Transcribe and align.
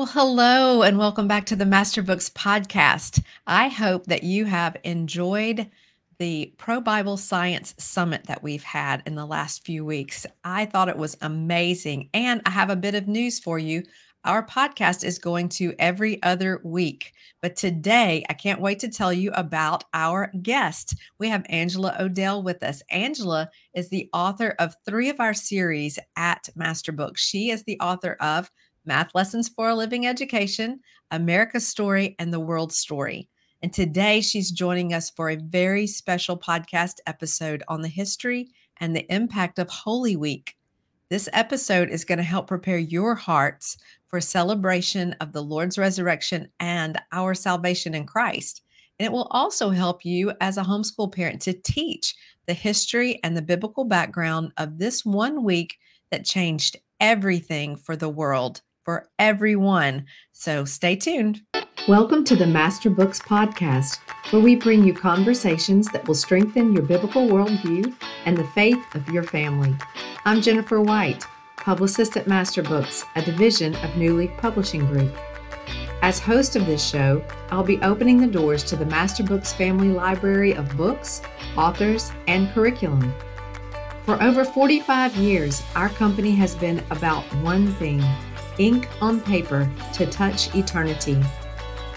Well, 0.00 0.08
hello, 0.14 0.80
and 0.80 0.96
welcome 0.96 1.28
back 1.28 1.44
to 1.44 1.56
the 1.56 1.66
Master 1.66 2.02
Books 2.02 2.30
podcast. 2.30 3.22
I 3.46 3.68
hope 3.68 4.06
that 4.06 4.22
you 4.22 4.46
have 4.46 4.78
enjoyed 4.82 5.70
the 6.18 6.54
Pro 6.56 6.80
Bible 6.80 7.18
Science 7.18 7.74
Summit 7.76 8.24
that 8.24 8.42
we've 8.42 8.62
had 8.62 9.02
in 9.04 9.14
the 9.14 9.26
last 9.26 9.62
few 9.62 9.84
weeks. 9.84 10.24
I 10.42 10.64
thought 10.64 10.88
it 10.88 10.96
was 10.96 11.18
amazing. 11.20 12.08
And 12.14 12.40
I 12.46 12.50
have 12.50 12.70
a 12.70 12.76
bit 12.76 12.94
of 12.94 13.08
news 13.08 13.40
for 13.40 13.58
you. 13.58 13.82
Our 14.24 14.42
podcast 14.42 15.04
is 15.04 15.18
going 15.18 15.50
to 15.50 15.74
every 15.78 16.22
other 16.22 16.62
week. 16.64 17.12
But 17.42 17.56
today, 17.56 18.24
I 18.30 18.32
can't 18.32 18.62
wait 18.62 18.78
to 18.78 18.88
tell 18.88 19.12
you 19.12 19.30
about 19.32 19.84
our 19.92 20.32
guest. 20.40 20.94
We 21.18 21.28
have 21.28 21.44
Angela 21.50 21.94
O'Dell 22.00 22.42
with 22.42 22.62
us. 22.62 22.82
Angela 22.90 23.50
is 23.74 23.90
the 23.90 24.08
author 24.14 24.54
of 24.58 24.76
three 24.86 25.10
of 25.10 25.20
our 25.20 25.34
series 25.34 25.98
at 26.16 26.48
Master 26.56 26.90
Books. 26.90 27.20
She 27.20 27.50
is 27.50 27.64
the 27.64 27.78
author 27.80 28.16
of 28.18 28.50
Math 28.84 29.14
Lessons 29.14 29.48
for 29.48 29.68
a 29.68 29.74
Living 29.74 30.06
Education, 30.06 30.80
America's 31.10 31.68
Story, 31.68 32.16
and 32.18 32.32
the 32.32 32.40
World 32.40 32.72
Story. 32.72 33.28
And 33.62 33.72
today 33.72 34.22
she's 34.22 34.50
joining 34.50 34.94
us 34.94 35.10
for 35.10 35.28
a 35.28 35.36
very 35.36 35.86
special 35.86 36.38
podcast 36.38 36.94
episode 37.06 37.62
on 37.68 37.82
the 37.82 37.88
history 37.88 38.48
and 38.78 38.96
the 38.96 39.12
impact 39.12 39.58
of 39.58 39.68
Holy 39.68 40.16
Week. 40.16 40.56
This 41.10 41.28
episode 41.32 41.90
is 41.90 42.04
going 42.04 42.18
to 42.18 42.24
help 42.24 42.46
prepare 42.46 42.78
your 42.78 43.14
hearts 43.14 43.76
for 44.08 44.20
celebration 44.20 45.14
of 45.20 45.32
the 45.32 45.42
Lord's 45.42 45.76
resurrection 45.76 46.48
and 46.58 46.98
our 47.12 47.34
salvation 47.34 47.94
in 47.94 48.06
Christ. 48.06 48.62
And 48.98 49.06
it 49.06 49.12
will 49.12 49.28
also 49.30 49.70
help 49.70 50.04
you 50.04 50.32
as 50.40 50.56
a 50.56 50.62
homeschool 50.62 51.12
parent 51.12 51.42
to 51.42 51.52
teach 51.52 52.14
the 52.46 52.54
history 52.54 53.20
and 53.22 53.36
the 53.36 53.42
biblical 53.42 53.84
background 53.84 54.52
of 54.56 54.78
this 54.78 55.04
one 55.04 55.44
week 55.44 55.76
that 56.10 56.24
changed 56.24 56.76
everything 56.98 57.76
for 57.76 57.94
the 57.94 58.08
world 58.08 58.62
for 58.84 59.08
everyone. 59.18 60.06
So 60.32 60.64
stay 60.64 60.96
tuned. 60.96 61.42
Welcome 61.88 62.24
to 62.24 62.36
the 62.36 62.46
Master 62.46 62.90
Books 62.90 63.18
Podcast, 63.18 63.98
where 64.30 64.42
we 64.42 64.54
bring 64.54 64.84
you 64.84 64.94
conversations 64.94 65.88
that 65.88 66.06
will 66.06 66.14
strengthen 66.14 66.72
your 66.72 66.82
biblical 66.82 67.26
worldview 67.26 67.94
and 68.26 68.36
the 68.36 68.46
faith 68.48 68.82
of 68.94 69.08
your 69.08 69.22
family. 69.22 69.74
I'm 70.24 70.42
Jennifer 70.42 70.80
White, 70.80 71.24
publicist 71.56 72.16
at 72.16 72.26
Master 72.26 72.62
Books, 72.62 73.04
a 73.16 73.22
division 73.22 73.74
of 73.76 73.96
New 73.96 74.16
Leaf 74.16 74.30
Publishing 74.36 74.84
Group. 74.86 75.16
As 76.02 76.18
host 76.18 76.56
of 76.56 76.66
this 76.66 76.86
show, 76.86 77.24
I'll 77.50 77.62
be 77.62 77.80
opening 77.82 78.20
the 78.20 78.26
doors 78.26 78.64
to 78.64 78.76
the 78.76 78.86
Master 78.86 79.22
Books 79.22 79.52
family 79.52 79.88
library 79.88 80.52
of 80.52 80.76
books, 80.76 81.22
authors, 81.56 82.12
and 82.28 82.50
curriculum. 82.52 83.12
For 84.04 84.20
over 84.22 84.44
45 84.44 85.16
years, 85.16 85.62
our 85.76 85.88
company 85.90 86.34
has 86.36 86.54
been 86.54 86.82
about 86.90 87.22
one 87.42 87.72
thing 87.74 88.02
ink 88.60 88.88
on 89.00 89.20
paper 89.22 89.68
to 89.94 90.06
touch 90.06 90.54
eternity. 90.54 91.20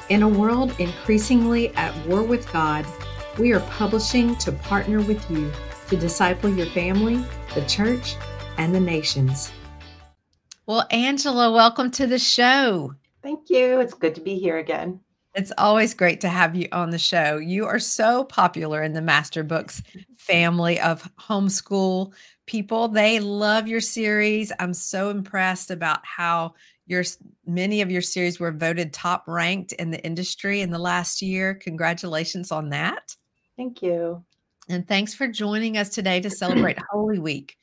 In 0.10 0.24
a 0.24 0.28
world 0.28 0.74
increasingly 0.80 1.76
at 1.76 1.94
war 2.08 2.24
with 2.24 2.52
God, 2.54 2.86
we 3.38 3.52
are 3.52 3.60
publishing 3.62 4.36
to 4.38 4.52
partner 4.52 5.02
with 5.02 5.30
you 5.30 5.52
to 5.90 5.98
disciple 5.98 6.50
your 6.50 6.68
family, 6.68 7.24
the 7.54 7.66
church, 7.68 8.16
and 8.58 8.74
the 8.74 8.80
nations. 8.80 9.52
Well, 10.66 10.88
Angela, 10.90 11.52
welcome 11.52 11.92
to 11.92 12.08
the 12.08 12.20
show. 12.20 12.94
Thank 13.22 13.50
you. 13.50 13.82
It's 13.82 13.94
good 13.94 14.16
to 14.16 14.22
be 14.22 14.40
here 14.40 14.58
again. 14.58 15.02
It's 15.36 15.52
always 15.58 15.94
great 15.94 16.22
to 16.22 16.30
have 16.30 16.56
you 16.56 16.68
on 16.72 16.92
the 16.92 17.00
show. 17.00 17.38
You 17.38 17.66
are 17.66 17.80
so 17.80 18.24
popular 18.24 18.84
in 18.84 18.94
the 18.94 19.02
Master 19.02 19.44
Books 19.44 19.82
family 20.16 20.80
of 20.80 21.10
homeschool 21.20 22.14
people. 22.46 22.88
They 22.88 23.20
love 23.20 23.68
your 23.68 23.82
series. 23.82 24.52
I'm 24.60 24.74
so 24.74 25.10
impressed 25.10 25.72
about 25.72 26.00
how 26.04 26.54
your 26.86 27.04
many 27.46 27.82
of 27.82 27.92
your 27.92 28.02
series 28.02 28.40
were 28.40 28.52
voted 28.52 28.94
top 28.94 29.24
ranked 29.28 29.72
in 29.74 29.92
the 29.92 30.04
industry 30.04 30.62
in 30.62 30.70
the 30.70 30.80
last 30.80 31.22
year. 31.22 31.54
Congratulations 31.56 32.52
on 32.52 32.70
that. 32.70 33.16
Thank 33.56 33.82
you. 33.82 34.24
And 34.70 34.88
thanks 34.88 35.14
for 35.14 35.28
joining 35.28 35.78
us 35.78 35.90
today 35.90 36.20
to 36.22 36.30
celebrate 36.30 36.78
Holy 36.92 37.20
Week. 37.20 37.58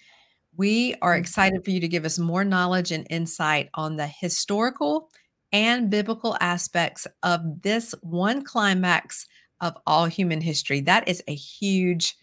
We 0.56 0.94
are 1.00 1.16
excited 1.16 1.65
for 1.65 1.71
you 1.71 1.81
to 1.81 1.88
give 1.88 2.05
us 2.05 2.19
more 2.19 2.44
knowledge 2.44 2.93
and 2.93 3.06
insight 3.09 3.71
on 3.75 3.97
the 3.97 4.06
historical 4.06 5.10
and 5.53 5.91
biblical 5.91 6.37
aspects 6.41 7.06
of 7.22 7.62
this 7.62 7.94
one 8.03 8.43
climax 8.43 9.26
of 9.60 9.76
all 9.87 10.06
human 10.06 10.41
history. 10.41 10.81
That 10.81 11.09
is 11.09 11.22
a 11.28 11.34
huge 11.34 12.16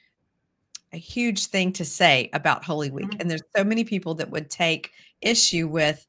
a 0.94 0.98
huge 0.98 1.48
thing 1.48 1.74
to 1.74 1.86
say 1.86 2.30
about 2.34 2.64
Holy 2.64 2.90
Week. 2.90 3.08
Mm-hmm. 3.08 3.22
And 3.22 3.30
there's 3.30 3.44
so 3.56 3.64
many 3.64 3.84
people 3.84 4.16
that 4.16 4.30
would 4.30 4.50
take 4.50 4.92
issue 5.22 5.68
with 5.68 6.06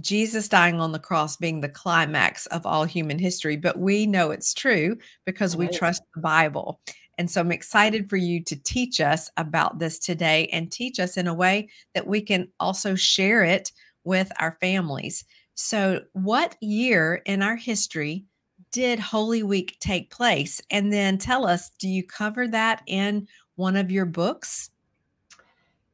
Jesus 0.00 0.48
dying 0.48 0.80
on 0.80 0.92
the 0.92 0.98
cross 0.98 1.36
being 1.36 1.60
the 1.60 1.68
climax 1.68 2.46
of 2.46 2.64
all 2.64 2.84
human 2.84 3.18
history, 3.18 3.56
but 3.56 3.78
we 3.78 4.06
know 4.06 4.30
it's 4.30 4.54
true 4.54 4.96
because 5.26 5.56
we 5.56 5.68
trust 5.68 6.02
the 6.14 6.20
Bible. 6.20 6.80
And 7.18 7.30
so 7.30 7.42
I'm 7.42 7.52
excited 7.52 8.08
for 8.08 8.16
you 8.16 8.42
to 8.44 8.56
teach 8.56 9.00
us 9.00 9.30
about 9.36 9.78
this 9.78 9.98
today 9.98 10.48
and 10.52 10.72
teach 10.72 10.98
us 10.98 11.16
in 11.16 11.28
a 11.28 11.34
way 11.34 11.68
that 11.94 12.06
we 12.06 12.22
can 12.22 12.48
also 12.58 12.94
share 12.94 13.44
it 13.44 13.70
with 14.04 14.32
our 14.38 14.56
families. 14.60 15.24
So, 15.54 16.00
what 16.12 16.56
year 16.62 17.20
in 17.26 17.42
our 17.42 17.56
history 17.56 18.24
did 18.72 18.98
Holy 18.98 19.42
Week 19.42 19.76
take 19.80 20.10
place? 20.10 20.60
And 20.70 20.90
then 20.90 21.18
tell 21.18 21.46
us, 21.46 21.70
do 21.78 21.88
you 21.88 22.02
cover 22.02 22.48
that 22.48 22.82
in 22.86 23.28
one 23.56 23.76
of 23.76 23.90
your 23.90 24.06
books? 24.06 24.70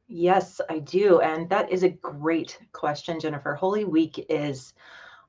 Yes, 0.07 0.59
I 0.69 0.79
do. 0.79 1.21
And 1.21 1.49
that 1.49 1.71
is 1.71 1.83
a 1.83 1.89
great 1.89 2.57
question, 2.71 3.19
Jennifer. 3.19 3.53
Holy 3.53 3.85
Week 3.85 4.25
is 4.27 4.73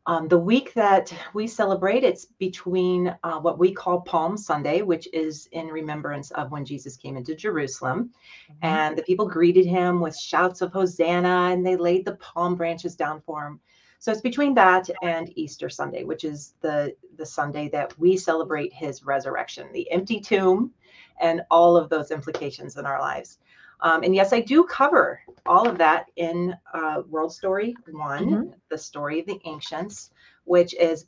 um, 0.06 0.26
the 0.28 0.38
week 0.38 0.72
that 0.74 1.12
we 1.34 1.46
celebrate. 1.46 2.02
It's 2.02 2.24
between 2.24 3.14
uh, 3.22 3.38
what 3.38 3.58
we 3.58 3.72
call 3.72 4.00
Palm 4.00 4.38
Sunday, 4.38 4.80
which 4.80 5.06
is 5.12 5.48
in 5.52 5.66
remembrance 5.66 6.30
of 6.30 6.50
when 6.50 6.64
Jesus 6.64 6.96
came 6.96 7.18
into 7.18 7.34
Jerusalem. 7.34 8.10
Mm-hmm. 8.50 8.66
And 8.66 8.97
the 8.97 9.02
people 9.02 9.28
greeted 9.28 9.66
him 9.66 10.00
with 10.00 10.16
shouts 10.16 10.62
of 10.62 10.72
Hosanna 10.72 11.50
and 11.52 11.64
they 11.64 11.76
laid 11.76 12.06
the 12.06 12.16
palm 12.16 12.56
branches 12.56 12.97
down 12.97 13.20
for 13.20 13.47
him. 13.47 13.60
So 13.98 14.10
it's 14.10 14.22
between 14.22 14.54
that 14.54 14.88
and 15.02 15.30
Easter 15.36 15.68
Sunday, 15.68 16.04
which 16.04 16.24
is 16.24 16.54
the, 16.62 16.97
the 17.18 17.26
Sunday 17.26 17.68
that 17.68 17.97
we 17.98 18.16
celebrate 18.16 18.72
his 18.72 19.04
resurrection, 19.04 19.68
the 19.74 19.91
empty 19.92 20.20
tomb, 20.20 20.72
and 21.20 21.42
all 21.50 21.76
of 21.76 21.88
those 21.88 22.10
implications 22.10 22.76
in 22.76 22.86
our 22.86 23.00
lives. 23.00 23.38
Um, 23.82 24.03
and 24.03 24.14
yes, 24.14 24.32
I 24.32 24.41
do 24.41 24.64
cover 24.64 25.20
all 25.47 25.69
of 25.69 25.78
that 25.78 26.06
in 26.16 26.54
uh, 26.75 27.03
World 27.08 27.32
Story 27.32 27.75
One, 27.91 28.31
mm-hmm. 28.31 28.50
the 28.69 28.78
story 28.78 29.20
of 29.20 29.26
the 29.26 29.41
ancients, 29.44 30.10
which 30.44 30.75
is, 30.75 31.06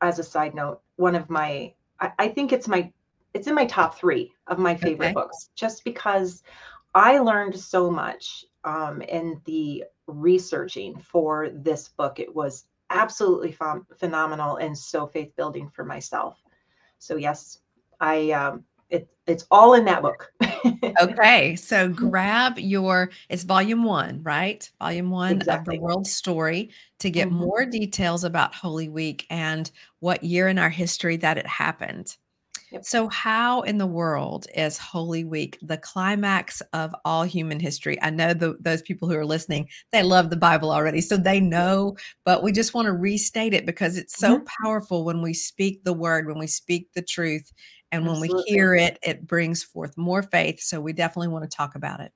as 0.00 0.18
a 0.18 0.24
side 0.24 0.54
note, 0.54 0.80
one 0.96 1.16
of 1.16 1.28
my, 1.28 1.74
I, 1.98 2.12
I 2.18 2.28
think 2.28 2.52
it's 2.52 2.68
my, 2.68 2.92
it's 3.34 3.48
in 3.48 3.54
my 3.54 3.66
top 3.66 3.98
three 3.98 4.32
of 4.46 4.58
my 4.58 4.76
favorite 4.76 5.06
okay. 5.06 5.14
books, 5.14 5.50
just 5.56 5.84
because 5.84 6.42
I 6.94 7.18
learned 7.18 7.58
so 7.58 7.90
much 7.90 8.44
um, 8.64 9.02
in 9.02 9.40
the 9.46 9.84
researching 10.06 10.98
for 10.98 11.48
this 11.50 11.88
book. 11.88 12.20
It 12.20 12.32
was 12.32 12.66
absolutely 12.90 13.48
ph- 13.48 13.82
phenomenal 13.96 14.56
and 14.56 14.76
so 14.76 15.06
faith 15.06 15.34
building 15.34 15.70
for 15.70 15.84
myself. 15.84 16.40
So 16.98 17.16
yes, 17.16 17.58
I 17.98 18.30
um, 18.32 18.64
it, 18.92 19.08
it's 19.26 19.46
all 19.50 19.74
in 19.74 19.84
that 19.86 20.02
book. 20.02 20.32
okay. 21.00 21.56
So 21.56 21.88
grab 21.88 22.58
your, 22.58 23.10
it's 23.28 23.42
volume 23.42 23.84
one, 23.84 24.22
right? 24.22 24.68
Volume 24.78 25.10
one 25.10 25.32
exactly. 25.32 25.76
of 25.76 25.80
the 25.80 25.84
world 25.84 26.06
story 26.06 26.70
to 27.00 27.10
get 27.10 27.28
mm-hmm. 27.28 27.38
more 27.38 27.64
details 27.64 28.22
about 28.22 28.54
Holy 28.54 28.88
Week 28.88 29.26
and 29.30 29.70
what 30.00 30.22
year 30.22 30.48
in 30.48 30.58
our 30.58 30.70
history 30.70 31.16
that 31.16 31.38
it 31.38 31.46
happened. 31.46 32.16
Yep. 32.70 32.84
So, 32.86 33.08
how 33.08 33.60
in 33.62 33.76
the 33.76 33.86
world 33.86 34.46
is 34.54 34.78
Holy 34.78 35.24
Week 35.24 35.58
the 35.60 35.76
climax 35.76 36.62
of 36.72 36.94
all 37.04 37.22
human 37.22 37.60
history? 37.60 38.00
I 38.00 38.08
know 38.08 38.32
the, 38.32 38.56
those 38.60 38.80
people 38.80 39.10
who 39.10 39.16
are 39.16 39.26
listening, 39.26 39.68
they 39.90 40.02
love 40.02 40.30
the 40.30 40.36
Bible 40.36 40.70
already, 40.70 41.02
so 41.02 41.18
they 41.18 41.38
know, 41.38 41.96
but 42.24 42.42
we 42.42 42.50
just 42.50 42.72
want 42.72 42.86
to 42.86 42.92
restate 42.92 43.52
it 43.52 43.66
because 43.66 43.98
it's 43.98 44.16
so 44.16 44.36
mm-hmm. 44.36 44.44
powerful 44.64 45.04
when 45.04 45.20
we 45.20 45.34
speak 45.34 45.84
the 45.84 45.92
word, 45.92 46.26
when 46.26 46.38
we 46.38 46.46
speak 46.46 46.88
the 46.94 47.02
truth, 47.02 47.52
and 47.92 48.06
when 48.06 48.16
Absolutely. 48.16 48.44
we 48.48 48.54
hear 48.54 48.74
it, 48.74 48.98
it 49.02 49.26
brings 49.26 49.62
forth 49.62 49.96
more 49.96 50.22
faith. 50.22 50.60
So 50.60 50.80
we 50.80 50.94
definitely 50.94 51.28
want 51.28 51.48
to 51.48 51.56
talk 51.56 51.74
about 51.74 52.00
it. 52.00 52.10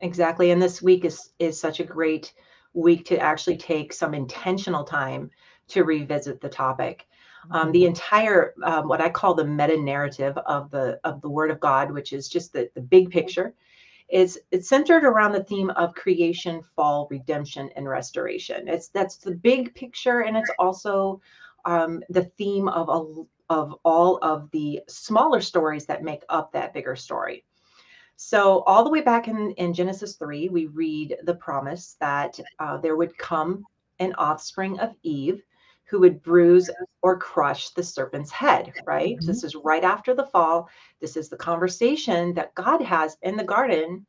Exactly. 0.00 0.52
And 0.52 0.62
this 0.62 0.80
week 0.80 1.04
is 1.04 1.30
is 1.38 1.60
such 1.60 1.80
a 1.80 1.84
great 1.84 2.32
week 2.72 3.04
to 3.06 3.18
actually 3.18 3.56
take 3.56 3.92
some 3.92 4.14
intentional 4.14 4.84
time 4.84 5.30
to 5.68 5.84
revisit 5.84 6.40
the 6.40 6.48
topic. 6.48 7.06
Um, 7.50 7.62
mm-hmm. 7.62 7.72
the 7.72 7.86
entire 7.86 8.54
um, 8.64 8.86
what 8.86 9.00
I 9.00 9.08
call 9.08 9.34
the 9.34 9.44
meta 9.44 9.76
narrative 9.76 10.38
of 10.38 10.70
the 10.70 11.00
of 11.04 11.20
the 11.20 11.28
Word 11.28 11.50
of 11.50 11.60
God, 11.60 11.90
which 11.90 12.12
is 12.12 12.28
just 12.28 12.52
the, 12.52 12.70
the 12.74 12.80
big 12.80 13.10
picture, 13.10 13.54
is 14.08 14.38
it's 14.52 14.68
centered 14.68 15.04
around 15.04 15.32
the 15.32 15.44
theme 15.44 15.70
of 15.70 15.94
creation, 15.94 16.62
fall, 16.76 17.08
redemption, 17.10 17.70
and 17.76 17.88
restoration. 17.88 18.68
It's 18.68 18.88
that's 18.88 19.16
the 19.16 19.32
big 19.32 19.74
picture, 19.74 20.20
and 20.20 20.36
it's 20.36 20.50
also 20.58 21.20
um, 21.64 22.02
the 22.10 22.24
theme 22.24 22.68
of 22.68 22.88
a 22.88 23.24
of 23.50 23.74
all 23.84 24.18
of 24.22 24.50
the 24.52 24.80
smaller 24.88 25.42
stories 25.42 25.84
that 25.86 26.02
make 26.02 26.22
up 26.30 26.52
that 26.52 26.72
bigger 26.72 26.96
story. 26.96 27.44
So, 28.16 28.60
all 28.60 28.84
the 28.84 28.90
way 28.90 29.00
back 29.00 29.28
in, 29.28 29.52
in 29.52 29.74
Genesis 29.74 30.16
3, 30.16 30.48
we 30.50 30.66
read 30.66 31.16
the 31.24 31.34
promise 31.34 31.96
that 32.00 32.38
uh, 32.58 32.76
there 32.78 32.96
would 32.96 33.16
come 33.18 33.64
an 33.98 34.14
offspring 34.14 34.78
of 34.78 34.94
Eve 35.02 35.42
who 35.84 36.00
would 36.00 36.22
bruise 36.22 36.70
or 37.02 37.18
crush 37.18 37.70
the 37.70 37.82
serpent's 37.82 38.30
head, 38.30 38.72
right? 38.86 39.16
Mhm. 39.18 39.26
This 39.26 39.42
is 39.42 39.56
right 39.56 39.82
after 39.82 40.14
the 40.14 40.26
fall. 40.26 40.68
This 41.00 41.16
is 41.16 41.28
the 41.28 41.36
conversation 41.36 42.32
that 42.34 42.54
God 42.54 42.80
has 42.80 43.16
in 43.22 43.36
the 43.36 43.44
garden 43.44 44.06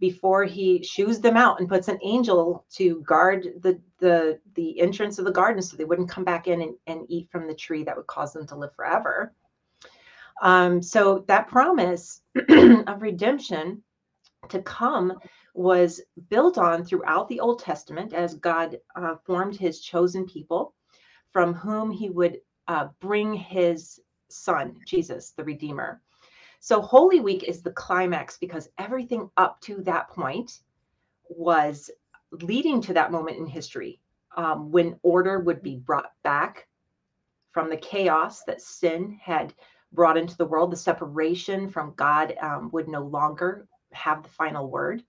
before 0.00 0.44
he 0.44 0.82
shoos 0.82 1.20
them 1.20 1.36
out 1.36 1.58
and 1.60 1.68
puts 1.68 1.88
an 1.88 1.98
angel 2.02 2.64
to 2.70 3.02
guard 3.02 3.48
the 3.62 3.80
the 3.98 4.38
the 4.54 4.80
entrance 4.80 5.18
of 5.18 5.24
the 5.24 5.32
garden 5.32 5.60
so 5.60 5.76
they 5.76 5.84
wouldn't 5.84 6.10
come 6.10 6.24
back 6.24 6.46
in 6.46 6.62
and, 6.62 6.74
and 6.86 7.06
eat 7.08 7.28
from 7.30 7.46
the 7.46 7.54
tree 7.54 7.82
that 7.84 7.96
would 7.96 8.06
cause 8.06 8.32
them 8.32 8.46
to 8.46 8.56
live 8.56 8.74
forever. 8.74 9.32
Um, 10.40 10.82
so 10.82 11.24
that 11.26 11.48
promise 11.48 12.22
of 12.48 13.02
redemption 13.02 13.82
to 14.48 14.62
come 14.62 15.14
was 15.54 16.00
built 16.30 16.58
on 16.58 16.84
throughout 16.84 17.28
the 17.28 17.40
Old 17.40 17.58
Testament 17.58 18.12
as 18.12 18.36
God 18.36 18.78
uh, 18.94 19.16
formed 19.24 19.56
his 19.56 19.80
chosen 19.80 20.26
people 20.26 20.74
from 21.32 21.54
whom 21.54 21.90
he 21.90 22.08
would 22.08 22.38
uh, 22.68 22.88
bring 23.00 23.34
his 23.34 24.00
son, 24.30 24.76
Jesus, 24.86 25.32
the 25.36 25.44
Redeemer. 25.44 26.00
So 26.60 26.80
Holy 26.80 27.20
Week 27.20 27.44
is 27.44 27.62
the 27.62 27.70
climax 27.70 28.36
because 28.38 28.68
everything 28.78 29.30
up 29.36 29.60
to 29.62 29.82
that 29.82 30.08
point 30.08 30.60
was 31.28 31.90
leading 32.30 32.80
to 32.82 32.94
that 32.94 33.12
moment 33.12 33.38
in 33.38 33.46
history 33.46 34.00
um, 34.36 34.70
when 34.70 34.98
order 35.02 35.38
would 35.40 35.62
be 35.62 35.76
brought 35.76 36.12
back 36.22 36.68
from 37.52 37.70
the 37.70 37.76
chaos 37.76 38.44
that 38.44 38.60
sin 38.60 39.18
had 39.22 39.54
brought 39.92 40.18
into 40.18 40.36
the 40.36 40.44
world. 40.46 40.70
The 40.70 40.76
separation 40.76 41.68
from 41.70 41.94
God 41.96 42.34
um, 42.40 42.70
would 42.72 42.88
no 42.88 43.02
longer 43.02 43.66
have 43.92 44.22
the 44.22 44.28
final 44.28 44.68
word. 44.70 45.02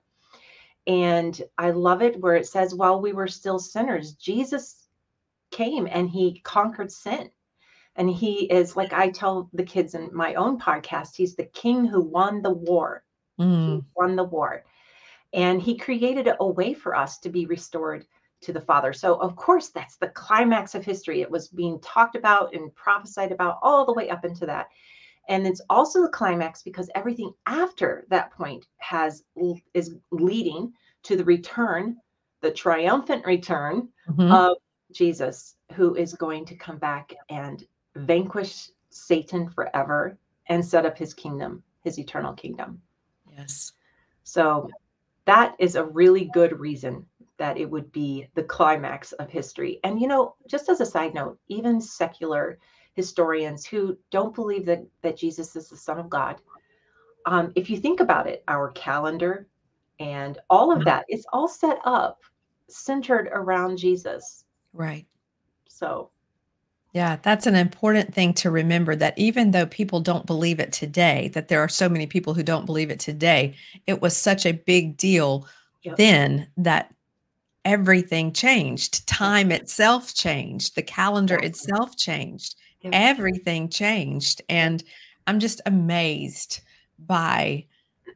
And 0.87 1.39
I 1.57 1.71
love 1.71 2.01
it 2.01 2.19
where 2.21 2.35
it 2.35 2.47
says, 2.47 2.73
while 2.73 3.01
we 3.01 3.13
were 3.13 3.27
still 3.27 3.59
sinners, 3.59 4.13
Jesus 4.13 4.87
came 5.51 5.87
and 5.91 6.09
he 6.09 6.39
conquered 6.43 6.91
sin. 6.91 7.29
And 7.95 8.09
he 8.09 8.45
is, 8.51 8.75
like 8.75 8.93
I 8.93 9.09
tell 9.09 9.49
the 9.53 9.63
kids 9.63 9.93
in 9.95 10.09
my 10.13 10.35
own 10.35 10.59
podcast, 10.59 11.15
he's 11.15 11.35
the 11.35 11.45
king 11.45 11.85
who 11.85 12.01
won 12.01 12.41
the 12.41 12.51
war. 12.51 13.03
Mm. 13.39 13.65
He 13.65 13.81
won 13.95 14.15
the 14.15 14.23
war. 14.23 14.63
And 15.33 15.61
he 15.61 15.77
created 15.77 16.29
a 16.39 16.47
way 16.47 16.73
for 16.73 16.95
us 16.95 17.19
to 17.19 17.29
be 17.29 17.45
restored 17.45 18.05
to 18.41 18.53
the 18.53 18.61
Father. 18.61 18.93
So, 18.93 19.15
of 19.15 19.35
course, 19.35 19.69
that's 19.69 19.97
the 19.97 20.07
climax 20.09 20.75
of 20.75 20.85
history. 20.85 21.21
It 21.21 21.29
was 21.29 21.49
being 21.49 21.79
talked 21.81 22.15
about 22.15 22.53
and 22.55 22.73
prophesied 22.73 23.31
about 23.31 23.59
all 23.61 23.85
the 23.85 23.93
way 23.93 24.09
up 24.09 24.23
into 24.23 24.45
that. 24.45 24.67
And 25.27 25.45
it's 25.45 25.61
also 25.69 26.01
the 26.01 26.09
climax 26.09 26.63
because 26.63 26.89
everything 26.95 27.33
after 27.45 28.05
that 28.09 28.31
point 28.31 28.65
has 28.77 29.23
is 29.73 29.95
leading 30.11 30.73
to 31.03 31.15
the 31.15 31.25
return, 31.25 31.97
the 32.41 32.51
triumphant 32.51 33.25
return 33.25 33.89
Mhm. 34.09 34.31
of 34.33 34.57
Jesus, 34.91 35.55
who 35.73 35.95
is 35.95 36.13
going 36.15 36.45
to 36.45 36.55
come 36.55 36.77
back 36.77 37.13
and 37.29 37.67
vanquish 38.05 38.69
Satan 38.89 39.49
forever 39.49 40.17
and 40.47 40.65
set 40.65 40.85
up 40.85 40.97
his 40.97 41.13
kingdom, 41.13 41.63
his 41.83 41.99
eternal 41.99 42.33
kingdom. 42.33 42.81
Yes. 43.37 43.73
So 44.23 44.69
that 45.25 45.55
is 45.59 45.75
a 45.75 45.85
really 45.85 46.25
good 46.25 46.59
reason 46.59 47.05
that 47.37 47.57
it 47.57 47.69
would 47.69 47.91
be 47.91 48.27
the 48.35 48.43
climax 48.43 49.11
of 49.13 49.29
history. 49.29 49.79
And 49.83 49.99
you 50.01 50.07
know, 50.07 50.35
just 50.47 50.69
as 50.69 50.81
a 50.81 50.85
side 50.85 51.13
note, 51.13 51.39
even 51.47 51.79
secular 51.79 52.59
historians 52.93 53.65
who 53.65 53.97
don't 54.11 54.35
believe 54.35 54.65
that 54.65 54.85
that 55.01 55.17
Jesus 55.17 55.55
is 55.55 55.69
the 55.69 55.77
Son 55.77 55.99
of 55.99 56.09
God, 56.09 56.41
um, 57.25 57.51
if 57.55 57.69
you 57.69 57.77
think 57.77 57.99
about 57.99 58.27
it, 58.27 58.43
our 58.47 58.71
calendar 58.71 59.47
and 59.99 60.39
all 60.49 60.71
of 60.71 60.79
Mhm. 60.79 60.85
that 60.85 61.05
is 61.09 61.25
all 61.31 61.47
set 61.47 61.79
up 61.85 62.21
centered 62.67 63.29
around 63.31 63.77
Jesus. 63.77 64.45
Right. 64.73 65.07
So 65.67 66.11
Yeah, 66.93 67.17
that's 67.21 67.45
an 67.45 67.55
important 67.55 68.13
thing 68.15 68.33
to 68.35 68.49
remember 68.49 68.95
that 68.95 69.17
even 69.17 69.51
though 69.51 69.67
people 69.67 69.99
don't 69.99 70.25
believe 70.25 70.59
it 70.59 70.73
today, 70.73 71.29
that 71.33 71.47
there 71.47 71.59
are 71.61 71.69
so 71.69 71.87
many 71.87 72.07
people 72.07 72.33
who 72.33 72.41
don't 72.41 72.65
believe 72.65 72.89
it 72.89 72.99
today, 72.99 73.55
it 73.85 74.01
was 74.01 74.17
such 74.17 74.45
a 74.45 74.53
big 74.53 74.97
deal 74.97 75.47
Yep. 75.83 75.95
then 75.95 76.47
that 76.57 76.93
everything 77.63 78.33
changed. 78.33 79.07
Time 79.07 79.51
itself 79.51 80.13
changed, 80.13 80.75
the 80.75 80.81
calendar 80.81 81.35
Exactly. 81.35 81.49
itself 81.49 81.95
changed, 81.95 82.55
Yep. 82.81 82.93
everything 82.95 83.69
changed. 83.69 84.41
And 84.49 84.83
I'm 85.27 85.39
just 85.39 85.61
amazed 85.67 86.61
by 86.97 87.65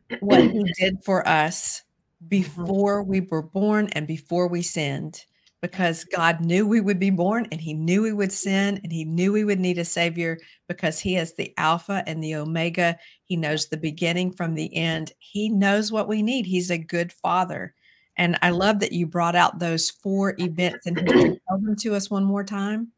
what 0.19 0.41
he 0.41 0.63
did 0.79 1.03
for 1.03 1.25
us 1.27 1.83
mm-hmm. 2.23 2.27
before 2.27 3.03
we 3.03 3.21
were 3.21 3.43
born 3.43 3.87
and 3.93 4.07
before 4.07 4.47
we 4.47 4.63
sinned 4.63 5.25
because 5.63 6.03
God 6.03 6.41
knew 6.41 6.67
we 6.67 6.81
would 6.81 6.99
be 6.99 7.09
born 7.09 7.47
and 7.49 7.61
he 7.61 7.73
knew 7.73 8.01
we 8.03 8.11
would 8.11 8.33
sin 8.33 8.81
and 8.83 8.91
he 8.91 9.05
knew 9.05 9.31
we 9.31 9.45
would 9.45 9.61
need 9.61 9.77
a 9.77 9.85
savior 9.85 10.37
because 10.67 10.99
he 10.99 11.15
is 11.15 11.35
the 11.35 11.53
alpha 11.57 12.03
and 12.05 12.21
the 12.21 12.35
omega. 12.35 12.97
He 13.23 13.37
knows 13.37 13.69
the 13.69 13.77
beginning 13.77 14.33
from 14.33 14.55
the 14.55 14.75
end. 14.75 15.13
He 15.19 15.47
knows 15.47 15.89
what 15.89 16.09
we 16.09 16.21
need. 16.21 16.45
He's 16.45 16.69
a 16.69 16.77
good 16.77 17.13
father. 17.13 17.73
And 18.17 18.37
I 18.41 18.49
love 18.49 18.79
that 18.79 18.91
you 18.91 19.07
brought 19.07 19.37
out 19.37 19.57
those 19.57 19.89
four 19.89 20.35
events 20.37 20.85
and. 20.85 20.97
Tell 21.47 21.59
them 21.59 21.75
to 21.77 21.95
us 21.95 22.09
one 22.09 22.23
more 22.25 22.43
time. 22.43 22.89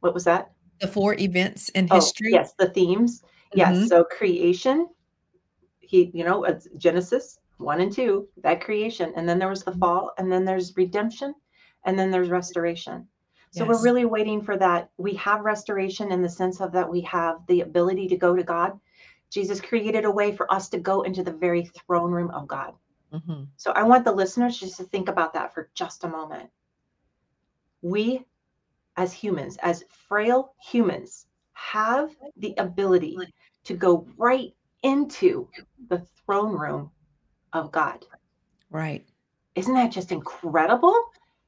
what 0.00 0.12
was 0.14 0.24
that? 0.24 0.52
The 0.80 0.88
four 0.88 1.14
events 1.14 1.68
in 1.70 1.86
Oh, 1.90 1.94
history. 1.96 2.32
yes, 2.32 2.52
the 2.58 2.68
themes. 2.70 3.22
Yes, 3.54 3.76
Mhm. 3.76 3.88
so 3.88 4.04
creation, 4.04 4.88
he, 5.80 6.10
you 6.12 6.24
know, 6.24 6.42
it's 6.44 6.66
Genesis 6.78 7.38
one 7.58 7.80
and 7.80 7.92
two, 7.92 8.28
that 8.42 8.60
creation, 8.60 9.12
and 9.16 9.28
then 9.28 9.38
there 9.38 9.48
was 9.48 9.62
the 9.62 9.72
fall, 9.72 10.12
and 10.18 10.30
then 10.30 10.44
there's 10.44 10.76
redemption, 10.76 11.34
and 11.86 11.98
then 11.98 12.10
there's 12.10 12.28
restoration. 12.28 13.08
So 13.52 13.64
we're 13.64 13.74
Yes. 13.74 13.84
really 13.84 14.04
waiting 14.04 14.42
for 14.42 14.56
that. 14.58 14.90
We 14.98 15.14
have 15.14 15.40
restoration 15.44 16.12
in 16.12 16.20
the 16.20 16.28
sense 16.28 16.60
of 16.60 16.72
that 16.72 16.90
we 16.90 17.00
have 17.02 17.46
the 17.46 17.62
ability 17.62 18.08
to 18.08 18.16
go 18.16 18.36
to 18.36 18.42
God. 18.42 18.78
Jesus 19.30 19.60
created 19.60 20.04
a 20.04 20.10
way 20.10 20.36
for 20.36 20.52
us 20.52 20.68
to 20.70 20.78
go 20.78 21.02
into 21.02 21.22
the 21.22 21.32
very 21.32 21.64
throne 21.64 22.10
room 22.10 22.30
of 22.32 22.46
God. 22.46 22.74
Mhm. 23.12 23.48
So 23.56 23.70
I 23.72 23.84
want 23.84 24.04
the 24.04 24.12
listeners 24.12 24.58
just 24.58 24.76
to 24.76 24.84
think 24.84 25.08
about 25.08 25.32
that 25.32 25.54
for 25.54 25.70
just 25.74 26.04
a 26.04 26.08
moment. 26.08 26.50
We, 27.82 28.26
as 28.96 29.12
humans, 29.12 29.56
as 29.58 29.84
frail 30.08 30.54
humans, 30.70 31.26
have 31.52 32.14
the 32.36 32.54
ability 32.58 33.16
to 33.64 33.74
go 33.74 34.06
right 34.16 34.54
into 34.82 35.48
the 35.88 35.98
throne 36.24 36.58
room 36.58 36.90
of 37.52 37.72
God. 37.72 38.04
Right. 38.70 39.06
Isn't 39.54 39.74
that 39.74 39.92
just 39.92 40.12
incredible? 40.12 40.94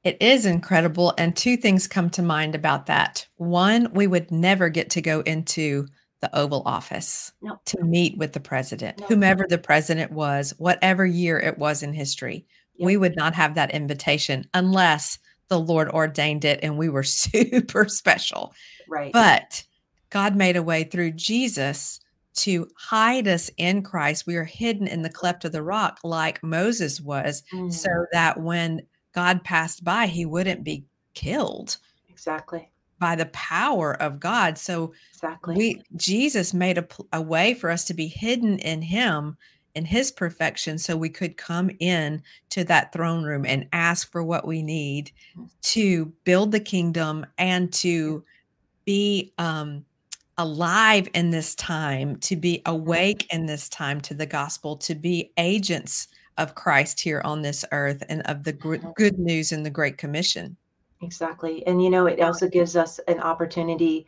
It 0.03 0.17
is 0.21 0.45
incredible. 0.45 1.13
And 1.17 1.35
two 1.35 1.57
things 1.57 1.87
come 1.87 2.09
to 2.11 2.21
mind 2.21 2.55
about 2.55 2.85
that. 2.85 3.27
One, 3.35 3.89
we 3.93 4.07
would 4.07 4.31
never 4.31 4.69
get 4.69 4.89
to 4.91 5.01
go 5.01 5.21
into 5.21 5.87
the 6.21 6.33
Oval 6.37 6.63
Office 6.65 7.31
No. 7.41 7.59
to 7.65 7.83
meet 7.83 8.17
with 8.17 8.33
the 8.33 8.39
president, 8.39 8.99
No. 8.99 9.07
whomever 9.07 9.45
the 9.47 9.57
president 9.57 10.11
was, 10.11 10.53
whatever 10.57 11.05
year 11.05 11.39
it 11.39 11.57
was 11.57 11.81
in 11.83 11.93
history. 11.93 12.45
We 12.81 12.95
would 12.95 13.15
not 13.17 13.35
have 13.35 13.55
that 13.55 13.71
invitation 13.71 14.47
unless 14.53 15.19
the 15.49 15.59
Lord 15.59 15.89
ordained 15.89 16.45
it 16.45 16.59
and 16.63 16.77
we 16.77 16.87
were 16.89 17.03
super 17.03 17.87
special. 17.89 18.53
Right. 18.87 19.11
But 19.11 19.63
God 20.09 20.35
made 20.35 20.55
a 20.55 20.63
way 20.63 20.85
through 20.85 21.11
Jesus 21.11 21.99
to 22.35 22.67
hide 22.77 23.27
us 23.27 23.49
in 23.57 23.81
Christ. 23.83 24.25
We 24.25 24.37
are 24.37 24.45
hidden 24.45 24.87
in 24.87 25.01
the 25.01 25.09
cleft 25.09 25.43
of 25.43 25.51
the 25.51 25.63
rock, 25.63 25.99
like 26.05 26.41
Moses 26.41 27.01
was, 27.01 27.43
Mm, 27.53 27.73
so 27.73 27.89
that 28.13 28.39
when 28.39 28.81
God 29.13 29.43
passed 29.43 29.83
by, 29.83 30.07
he 30.07 30.25
wouldn't 30.25 30.63
be 30.63 30.85
killed 31.13 31.77
exactly. 32.09 32.69
by 32.99 33.15
the 33.15 33.27
power 33.27 33.99
of 34.01 34.19
God. 34.19 34.57
So 34.57 34.93
Exactly. 35.13 35.55
we 35.55 35.81
Jesus 35.95 36.53
made 36.53 36.77
a, 36.77 36.87
a 37.13 37.21
way 37.21 37.53
for 37.53 37.69
us 37.69 37.83
to 37.85 37.93
be 37.93 38.07
hidden 38.07 38.59
in 38.59 38.81
him 38.81 39.37
in 39.75 39.85
his 39.85 40.11
perfection 40.11 40.77
so 40.77 40.97
we 40.97 41.09
could 41.09 41.37
come 41.37 41.69
in 41.79 42.21
to 42.49 42.63
that 42.65 42.91
throne 42.91 43.23
room 43.23 43.45
and 43.45 43.67
ask 43.71 44.11
for 44.11 44.23
what 44.23 44.47
we 44.47 44.61
need 44.61 45.11
to 45.61 46.05
build 46.23 46.51
the 46.51 46.59
kingdom 46.59 47.25
and 47.37 47.71
to 47.71 48.23
be 48.85 49.33
um 49.37 49.85
alive 50.37 51.07
in 51.13 51.31
this 51.31 51.53
time 51.55 52.15
to 52.17 52.35
be 52.35 52.61
awake 52.65 53.27
in 53.31 53.45
this 53.45 53.67
time 53.67 53.99
to 53.99 54.13
the 54.13 54.25
gospel 54.25 54.77
to 54.77 54.95
be 54.95 55.31
agents 55.37 56.07
of 56.39 56.55
Christ 56.55 56.99
here 56.99 57.21
on 57.23 57.41
this 57.41 57.63
earth 57.71 58.03
and 58.09 58.21
of 58.23 58.43
the 58.43 58.53
gr- 58.53 58.77
Mhm. 58.77 58.95
good 58.95 59.19
news 59.19 59.51
and 59.51 59.65
the 59.65 59.69
great 59.69 59.97
commission 59.97 60.57
Exactly. 61.01 61.65
And 61.65 61.81
you 61.81 61.89
know, 61.89 62.07
it 62.07 62.19
also 62.19 62.47
gives 62.49 62.75
us 62.75 62.99
an 63.07 63.19
opportunity 63.21 64.07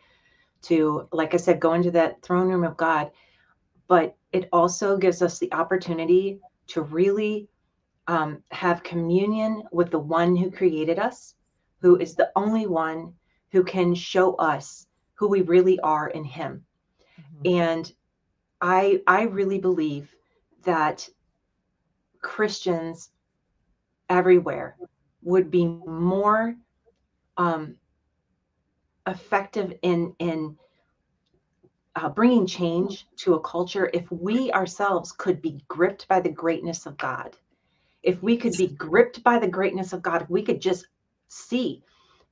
to, 0.64 1.08
like 1.12 1.34
I 1.34 1.38
said, 1.38 1.60
go 1.60 1.74
into 1.74 1.92
that 1.92 2.22
throne 2.22 2.50
room 2.50 2.64
of 2.64 2.78
God, 2.78 3.12
but 3.88 4.16
it 4.32 4.50
also 4.52 4.98
gives 4.98 5.22
us 5.22 5.40
the 5.40 5.52
opportunity 5.54 6.40
to 6.68 6.82
really 6.82 7.48
um, 8.08 8.44
have 8.52 8.84
communion 8.84 9.64
with 9.72 9.92
the 9.92 10.00
one 10.00 10.36
who 10.36 10.52
created 10.52 11.00
us, 11.00 11.36
who 11.80 11.98
is 11.98 12.16
the 12.16 12.32
only 12.36 12.68
one 12.68 13.14
who 13.52 13.64
can 13.64 13.96
show 13.96 14.36
us 14.36 14.88
who 15.14 15.28
we 15.28 15.42
really 15.42 15.80
are 15.80 16.10
in 16.10 16.24
Him. 16.24 16.66
And 17.46 17.92
I 18.60 19.02
I 19.08 19.24
really 19.24 19.60
believe 19.60 20.14
that 20.64 21.08
Christians 22.22 23.12
everywhere 24.10 24.78
would 25.24 25.52
be 25.52 25.66
more 25.66 26.56
um, 27.38 27.76
effective 29.08 29.74
in 29.82 30.16
in 30.20 30.58
uh, 31.96 32.10
bringing 32.10 32.46
change 32.46 33.06
to 33.18 33.34
a 33.34 33.40
culture 33.42 33.90
if 33.94 34.10
we 34.12 34.52
ourselves 34.52 35.12
could 35.12 35.42
be 35.42 35.62
gripped 35.68 36.08
by 36.08 36.20
the 36.20 36.32
greatness 36.32 36.86
of 36.86 36.98
God. 36.98 37.36
If 38.04 38.24
we 38.24 38.38
could 38.38 38.54
be 38.58 38.68
gripped 38.68 39.24
by 39.24 39.40
the 39.40 39.48
greatness 39.48 39.94
of 39.94 40.02
God, 40.02 40.26
we 40.30 40.42
could 40.42 40.62
just 40.62 40.88
see 41.28 41.84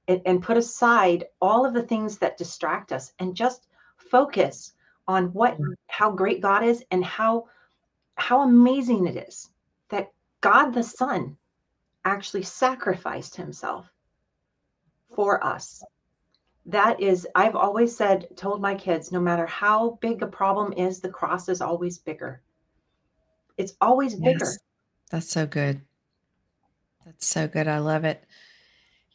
and, 0.07 0.21
and 0.25 0.41
put 0.41 0.57
aside 0.57 1.25
all 1.41 1.65
of 1.65 1.73
the 1.73 1.83
things 1.83 2.17
that 2.17 2.37
distract 2.37 2.91
us 2.91 3.13
and 3.19 3.35
just 3.35 3.67
focus 3.97 4.73
on 5.07 5.25
what 5.33 5.59
mm. 5.59 5.73
how 5.87 6.11
great 6.11 6.41
God 6.41 6.63
is 6.63 6.83
and 6.91 7.03
how 7.03 7.45
how 8.15 8.41
amazing 8.41 9.07
it 9.07 9.27
is 9.27 9.49
God 10.41 10.71
the 10.71 10.83
Son 10.83 11.37
actually 12.05 12.43
sacrificed 12.43 13.35
himself 13.35 13.89
for 15.15 15.43
us. 15.43 15.83
That 16.65 17.01
is 17.01 17.27
i've 17.35 17.55
always 17.55 17.95
said 17.95 18.27
told 18.35 18.61
my 18.61 18.75
kids 18.75 19.11
no 19.11 19.19
matter 19.19 19.45
how 19.45 19.97
big 20.01 20.21
a 20.21 20.27
problem 20.27 20.73
is 20.73 20.99
the 20.99 21.09
cross 21.09 21.49
is 21.49 21.61
always 21.61 21.97
bigger. 21.97 22.41
It's 23.57 23.73
always 23.81 24.15
bigger. 24.15 24.45
Yes. 24.45 24.59
that's 25.09 25.29
so 25.29 25.45
good. 25.45 25.81
That's 27.05 27.25
so 27.27 27.47
good. 27.47 27.67
I 27.67 27.79
love 27.79 28.05
it 28.05 28.23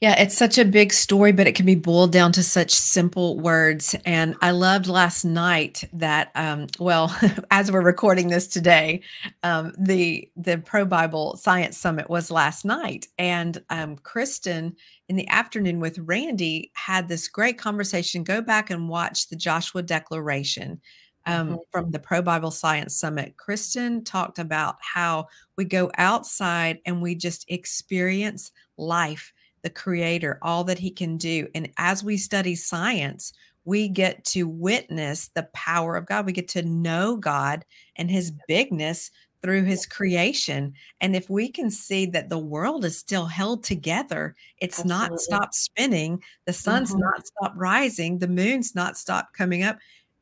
yeah, 0.04 0.20
it's 0.20 0.36
such 0.36 0.58
a 0.58 0.66
big 0.66 0.92
story, 0.92 1.32
but 1.32 1.46
it 1.46 1.54
can 1.54 1.64
be 1.64 1.76
boiled 1.76 2.12
down 2.12 2.30
to 2.32 2.42
such 2.42 2.74
simple 2.74 3.38
words. 3.38 3.96
And 4.04 4.36
I 4.42 4.50
loved 4.50 4.86
last 4.86 5.24
night 5.24 5.82
that, 5.94 6.30
um, 6.34 6.66
well, 6.78 7.16
as 7.50 7.72
we're 7.72 7.80
recording 7.80 8.28
this 8.28 8.46
today, 8.46 9.00
um, 9.44 9.72
the 9.78 10.28
the 10.36 10.58
Pro 10.58 10.84
Bible 10.84 11.38
Science 11.38 11.78
Summit 11.78 12.10
was 12.10 12.30
last 12.30 12.66
night, 12.66 13.06
and 13.16 13.62
um, 13.70 13.96
Kristen 13.96 14.76
in 15.08 15.16
the 15.16 15.26
afternoon 15.28 15.80
with 15.80 15.98
Randy 15.98 16.70
had 16.74 17.08
this 17.08 17.26
great 17.26 17.56
conversation. 17.56 18.24
Go 18.24 18.42
back 18.42 18.68
and 18.68 18.90
watch 18.90 19.30
the 19.30 19.36
Joshua 19.36 19.80
Declaration. 19.80 20.82
Um, 21.24 21.48
mm-hmm. 21.48 21.56
From 21.72 21.90
the 21.90 21.98
Pro 21.98 22.20
Bible 22.20 22.50
Science 22.50 22.94
Summit, 22.94 23.38
Kristen 23.38 24.04
talked 24.04 24.38
about 24.38 24.76
how 24.82 25.28
we 25.56 25.64
go 25.64 25.90
outside 25.96 26.80
and 26.84 27.00
we 27.00 27.14
just 27.14 27.46
experience 27.48 28.52
life 28.76 29.32
the 29.64 29.70
creator, 29.70 30.38
all 30.42 30.62
that 30.64 30.78
he 30.78 30.90
can 30.90 31.16
do. 31.16 31.48
And 31.56 31.68
as 31.76 32.04
we 32.04 32.16
study 32.16 32.54
science, 32.54 33.32
we 33.64 33.88
get 33.88 34.24
to 34.26 34.46
witness 34.46 35.28
the 35.28 35.48
power 35.54 35.96
of 35.96 36.06
God. 36.06 36.26
We 36.26 36.32
get 36.32 36.48
to 36.48 36.62
know 36.62 37.16
God 37.16 37.64
and 37.96 38.08
his 38.08 38.32
bigness 38.46 39.10
through 39.42 39.64
his 39.64 39.84
creation. 39.84 40.72
And 41.00 41.16
if 41.16 41.28
we 41.28 41.50
can 41.50 41.70
see 41.70 42.06
that 42.06 42.30
the 42.30 42.38
world 42.38 42.84
is 42.84 42.96
still 42.96 43.26
held 43.26 43.64
together, 43.64 44.36
it's 44.58 44.80
Absolutely. 44.80 45.08
not 45.08 45.20
stopped 45.20 45.54
spinning, 45.54 46.22
the 46.46 46.52
sun's 46.52 46.92
mm-hmm. 46.92 47.00
not 47.00 47.26
stopped 47.26 47.56
rising, 47.56 48.18
the 48.18 48.28
moon's 48.28 48.74
not 48.74 48.96
stopped 48.96 49.36
coming 49.36 49.62
up, 49.62 49.78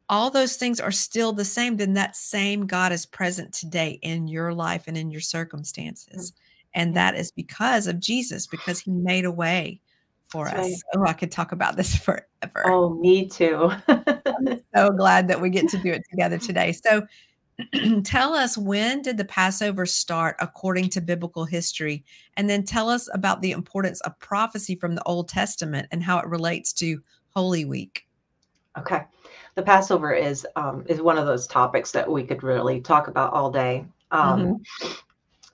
all 0.08 0.28
those 0.28 0.56
things 0.56 0.80
are 0.80 0.90
still 0.90 1.32
the 1.32 1.44
same, 1.44 1.76
then 1.76 1.94
that 1.94 2.16
same 2.16 2.66
God 2.66 2.92
is 2.92 3.06
present 3.06 3.52
today 3.52 3.99
in 4.02 4.26
your 4.26 4.52
life 4.52 4.84
and 4.87 4.96
in 4.96 5.11
your 5.11 5.20
circumstances. 5.20 6.32
And 6.75 6.97
that 6.97 7.14
is 7.14 7.31
because 7.31 7.87
of 7.87 8.00
Jesus, 8.00 8.47
because 8.47 8.81
he 8.81 8.91
made 8.91 9.25
a 9.25 9.31
way 9.31 9.81
for 10.29 10.47
That's 10.47 10.59
us. 10.59 10.83
Right. 10.95 11.07
Oh, 11.07 11.11
I 11.11 11.12
could 11.12 11.31
talk 11.31 11.52
about 11.52 11.76
this 11.76 11.95
forever. 12.05 12.62
Oh, 12.64 12.95
me 12.95 13.29
too. 13.29 13.71
I'm 13.88 14.61
so 14.75 14.91
glad 14.91 15.29
that 15.29 15.41
we 15.41 15.50
get 15.50 15.69
to 15.69 15.79
do 15.79 15.91
it 15.91 16.02
together 16.11 16.38
today. 16.38 16.73
So, 16.73 17.07
tell 18.02 18.35
us 18.35 18.57
when 18.57 19.02
did 19.02 19.19
the 19.19 19.26
Passover 19.26 19.85
start 19.85 20.37
according 20.41 20.88
to 20.88 21.00
biblical 21.02 21.45
history? 21.45 22.02
And 22.37 22.49
then 22.49 22.64
tell 22.64 22.88
us 22.88 23.09
about 23.12 23.43
the 23.43 23.52
importance 23.52 24.00
of 24.00 24.19
prophecy 24.19 24.75
from 24.75 24.95
the 24.95 25.02
Old 25.05 25.29
Testament 25.29 25.87
and 25.91 26.02
how 26.02 26.19
it 26.19 26.26
relates 26.26 26.73
to 26.75 27.02
Holy 27.29 27.67
Week. 27.67 28.07
Okay. 28.79 29.02
The 29.55 29.62
Passover 29.62 30.14
is 30.14 30.47
um, 30.57 30.85
is 30.88 31.02
one 31.02 31.19
of 31.19 31.26
those 31.26 31.47
topics 31.47 31.93
that 31.93 32.11
we 32.11 32.25
could 32.25 32.43
really 32.43 32.81
talk 32.81 33.09
about 33.09 33.35
all 33.35 33.50
day. 33.50 33.85
Um, 34.11 34.41
mm-hmm. 34.41 34.93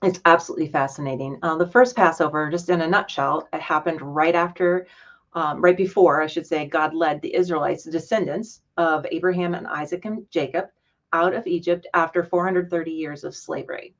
It's 0.01 0.21
absolutely 0.25 0.69
fascinating. 0.69 1.37
Uh, 1.41 1.57
the 1.57 1.67
first 1.67 1.95
Passover, 1.95 2.49
just 2.49 2.69
in 2.69 2.81
a 2.81 2.87
nutshell, 2.87 3.49
it 3.51 3.59
happened 3.59 4.01
right 4.01 4.35
after, 4.35 4.87
um, 5.33 5.61
right 5.61 5.75
before, 5.75 6.21
I 6.21 6.27
should 6.27 6.47
say, 6.47 6.65
God 6.65 6.93
led 6.93 7.21
the 7.21 7.35
Israelites, 7.35 7.83
the 7.83 7.91
descendants 7.91 8.61
of 8.77 9.05
Abraham 9.11 9.55
and 9.55 9.67
Isaac 9.67 10.05
and 10.05 10.25
Jacob, 10.31 10.69
out 11.11 11.33
of 11.33 11.47
Egypt 11.47 11.85
after 11.93 12.23
430 12.23 12.91
years 12.91 13.23
of 13.23 13.35
slavery. 13.35 13.93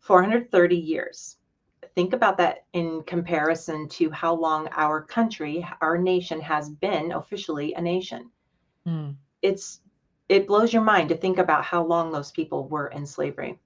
430 0.00 0.76
years. 0.76 1.36
Think 1.94 2.14
about 2.14 2.36
that 2.38 2.64
in 2.72 3.02
comparison 3.02 3.88
to 3.90 4.10
how 4.10 4.34
long 4.34 4.68
our 4.72 5.02
country, 5.02 5.66
our 5.80 5.98
nation 5.98 6.40
has 6.40 6.70
been 6.70 7.12
officially 7.12 7.74
a 7.74 7.80
nation. 7.80 8.30
Mm. 8.86 9.14
It's 9.42 9.80
it 10.28 10.46
blows 10.46 10.72
your 10.72 10.82
mind 10.82 11.10
to 11.10 11.16
think 11.16 11.38
about 11.38 11.64
how 11.64 11.84
long 11.84 12.10
those 12.10 12.30
people 12.30 12.66
were 12.68 12.88
in 12.88 13.04
slavery. 13.04 13.58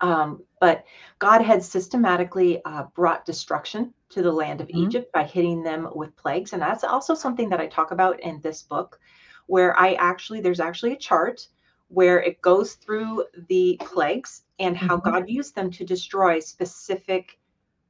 Um, 0.00 0.42
but 0.60 0.84
God 1.18 1.42
had 1.42 1.62
systematically 1.62 2.62
uh, 2.64 2.84
brought 2.94 3.24
destruction 3.24 3.92
to 4.10 4.22
the 4.22 4.32
land 4.32 4.60
of 4.60 4.68
mm-hmm. 4.68 4.86
Egypt 4.86 5.12
by 5.12 5.24
hitting 5.24 5.62
them 5.62 5.88
with 5.94 6.16
plagues. 6.16 6.52
And 6.52 6.62
that's 6.62 6.84
also 6.84 7.14
something 7.14 7.48
that 7.48 7.60
I 7.60 7.66
talk 7.66 7.90
about 7.90 8.20
in 8.20 8.40
this 8.40 8.62
book, 8.62 9.00
where 9.46 9.78
I 9.78 9.94
actually, 9.94 10.40
there's 10.40 10.60
actually 10.60 10.92
a 10.92 10.98
chart 10.98 11.46
where 11.88 12.22
it 12.22 12.40
goes 12.42 12.74
through 12.74 13.24
the 13.48 13.78
plagues 13.80 14.42
and 14.58 14.76
how 14.76 14.98
mm-hmm. 14.98 15.10
God 15.10 15.28
used 15.28 15.54
them 15.54 15.70
to 15.72 15.84
destroy 15.84 16.38
specific 16.38 17.38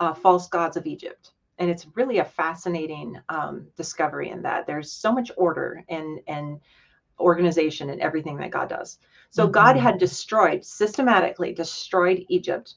uh, 0.01 0.15
false 0.15 0.49
gods 0.49 0.77
of 0.77 0.87
Egypt. 0.87 1.33
And 1.59 1.69
it's 1.69 1.87
really 1.95 2.19
a 2.19 2.25
fascinating 2.25 3.19
um, 3.29 3.67
discovery 3.77 4.31
in 4.31 4.43
that 4.43 4.67
there's 4.67 4.93
so 4.93 5.13
much 5.13 5.33
order 5.37 5.85
and, 5.89 6.21
and 6.29 6.61
organization 7.19 7.91
and 7.91 8.01
everything 8.01 8.37
that 8.37 8.53
God 8.53 8.69
does. 8.69 8.99
So 9.31 9.45
mm-hmm. 9.45 9.53
God 9.53 9.77
had 9.77 9.99
destroyed, 9.99 10.65
systematically 10.65 11.53
destroyed 11.53 12.25
Egypt 12.29 12.75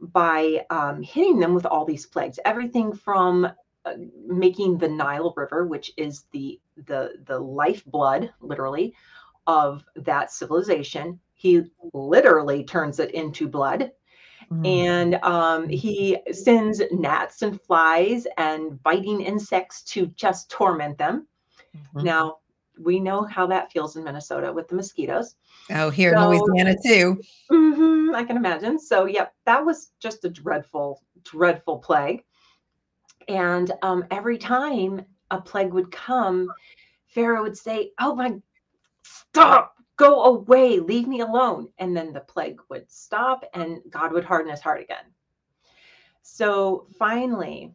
by 0.00 0.64
um, 0.70 1.02
hitting 1.02 1.38
them 1.38 1.54
with 1.54 1.66
all 1.66 1.84
these 1.84 2.06
plagues. 2.06 2.38
Everything 2.44 2.92
from 2.92 3.44
uh, 3.84 3.94
making 4.26 4.78
the 4.78 4.88
Nile 4.88 5.32
River, 5.36 5.66
which 5.66 5.92
is 5.96 6.24
the 6.32 6.60
the 6.86 7.14
the 7.26 7.38
lifeblood, 7.38 8.32
literally, 8.40 8.94
of 9.46 9.84
that 9.96 10.30
civilization. 10.30 11.18
He 11.34 11.62
literally 11.92 12.64
turns 12.64 12.98
it 12.98 13.12
into 13.12 13.48
blood. 13.48 13.92
Mm-hmm. 14.50 14.66
And 14.66 15.14
um, 15.16 15.68
he 15.68 16.16
sends 16.32 16.80
gnats 16.90 17.42
and 17.42 17.60
flies 17.60 18.26
and 18.38 18.82
biting 18.82 19.20
insects 19.20 19.82
to 19.84 20.06
just 20.08 20.50
torment 20.50 20.96
them. 20.96 21.26
Mm-hmm. 21.76 22.04
Now, 22.04 22.38
we 22.78 23.00
know 23.00 23.22
how 23.24 23.46
that 23.46 23.72
feels 23.72 23.96
in 23.96 24.04
Minnesota 24.04 24.52
with 24.52 24.68
the 24.68 24.76
mosquitoes. 24.76 25.34
Oh, 25.70 25.90
here 25.90 26.12
so, 26.12 26.30
in 26.30 26.38
Louisiana 26.38 26.76
too. 26.84 27.20
Mm-hmm, 27.50 28.14
I 28.14 28.24
can 28.24 28.36
imagine. 28.36 28.78
So, 28.78 29.06
yep, 29.06 29.34
that 29.44 29.64
was 29.64 29.92
just 30.00 30.24
a 30.24 30.30
dreadful, 30.30 31.02
dreadful 31.24 31.78
plague. 31.78 32.24
And 33.28 33.72
um, 33.82 34.04
every 34.10 34.38
time 34.38 35.04
a 35.30 35.40
plague 35.40 35.72
would 35.72 35.90
come, 35.90 36.50
Pharaoh 37.08 37.42
would 37.42 37.56
say, 37.56 37.92
"Oh 38.00 38.14
my, 38.14 38.34
stop! 39.02 39.74
Go 39.96 40.24
away! 40.24 40.78
Leave 40.78 41.06
me 41.06 41.20
alone!" 41.20 41.68
And 41.78 41.96
then 41.96 42.12
the 42.12 42.20
plague 42.20 42.60
would 42.70 42.90
stop, 42.90 43.44
and 43.52 43.80
God 43.90 44.12
would 44.12 44.24
harden 44.24 44.50
His 44.50 44.60
heart 44.60 44.80
again. 44.80 45.04
So 46.22 46.86
finally, 46.98 47.72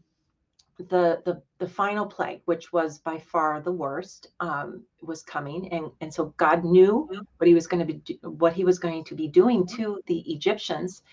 the 0.77 1.21
the 1.25 1.41
the 1.59 1.67
final 1.67 2.05
plague, 2.05 2.41
which 2.45 2.73
was 2.73 2.99
by 2.99 3.19
far 3.19 3.61
the 3.61 3.71
worst, 3.71 4.27
um, 4.39 4.83
was 5.01 5.21
coming, 5.21 5.71
and 5.71 5.91
and 6.01 6.13
so 6.13 6.33
God 6.37 6.63
knew 6.63 7.07
mm-hmm. 7.11 7.21
what 7.37 7.47
He 7.47 7.53
was 7.53 7.67
going 7.67 7.85
to 7.85 7.93
be 7.93 8.19
what 8.23 8.53
He 8.53 8.65
was 8.65 8.79
going 8.79 9.03
to 9.05 9.15
be 9.15 9.27
doing 9.27 9.67
to 9.67 10.01
the 10.07 10.19
Egyptians, 10.31 11.03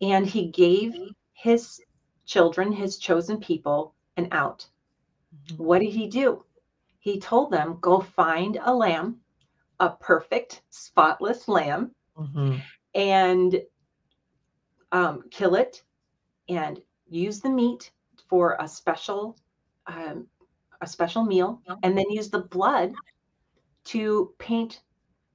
and 0.00 0.26
He 0.26 0.48
gave 0.48 0.92
mm-hmm. 0.92 1.10
His 1.32 1.80
children, 2.26 2.72
His 2.72 2.98
chosen 2.98 3.38
people, 3.38 3.94
an 4.16 4.28
out. 4.32 4.66
Mm-hmm. 5.34 5.64
What 5.64 5.80
did 5.80 5.92
He 5.92 6.06
do? 6.08 6.44
He 6.98 7.18
told 7.18 7.50
them, 7.50 7.78
"Go 7.80 8.00
find 8.00 8.58
a 8.62 8.74
lamb, 8.74 9.20
a 9.80 9.90
perfect, 9.90 10.62
spotless 10.68 11.48
lamb, 11.48 11.94
mm-hmm. 12.16 12.56
and 12.94 13.62
um, 14.92 15.22
kill 15.30 15.54
it, 15.54 15.82
and 16.48 16.82
use 17.08 17.40
the 17.40 17.50
meat." 17.50 17.90
For 18.28 18.56
a 18.60 18.68
special 18.68 19.36
um, 19.86 20.26
a 20.80 20.86
special 20.86 21.24
meal 21.24 21.60
and 21.82 21.96
then 21.96 22.08
use 22.10 22.30
the 22.30 22.40
blood 22.40 22.92
to 23.84 24.32
paint 24.38 24.82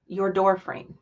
your 0.07 0.31
door 0.31 0.57
frame. 0.57 0.95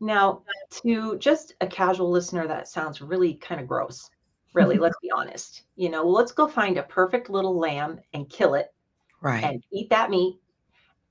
Now, 0.00 0.42
to 0.82 1.18
just 1.18 1.54
a 1.60 1.66
casual 1.66 2.10
listener, 2.10 2.46
that 2.46 2.68
sounds 2.68 3.00
really 3.00 3.34
kind 3.34 3.60
of 3.60 3.68
gross. 3.68 4.10
Really, 4.52 4.78
let's 4.78 4.98
be 5.00 5.10
honest. 5.10 5.62
You 5.76 5.90
know, 5.90 6.02
let's 6.02 6.32
go 6.32 6.48
find 6.48 6.76
a 6.78 6.82
perfect 6.82 7.30
little 7.30 7.58
lamb 7.58 8.00
and 8.12 8.28
kill 8.28 8.54
it, 8.54 8.74
right? 9.20 9.44
And 9.44 9.62
eat 9.72 9.90
that 9.90 10.10
meat 10.10 10.38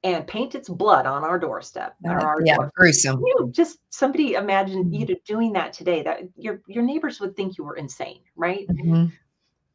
and 0.03 0.25
paint 0.27 0.56
its 0.56 0.70
blood 0.70 1.06
on 1.06 1.24
our 1.24 1.38
doorstep. 1.38 1.96
Uh, 2.08 2.12
our 2.12 2.41
yeah, 2.46 2.56
door. 2.56 2.72
gruesome. 2.75 3.22
You 3.25 3.50
just 3.51 3.79
somebody 3.89 4.34
imagine 4.34 4.86
mm-hmm. 4.86 4.94
you 4.94 5.18
doing 5.25 5.53
that 5.53 5.74
today. 5.74 6.03
That 6.03 6.22
your 6.36 6.62
your 6.68 6.84
neighbors 6.84 7.20
would 7.20 7.36
think 7.36 7.58
you 7.58 7.63
were 7.63 7.75
insane, 7.75 8.22
right? 8.36 8.68
Mm-hmm. 8.68 9.08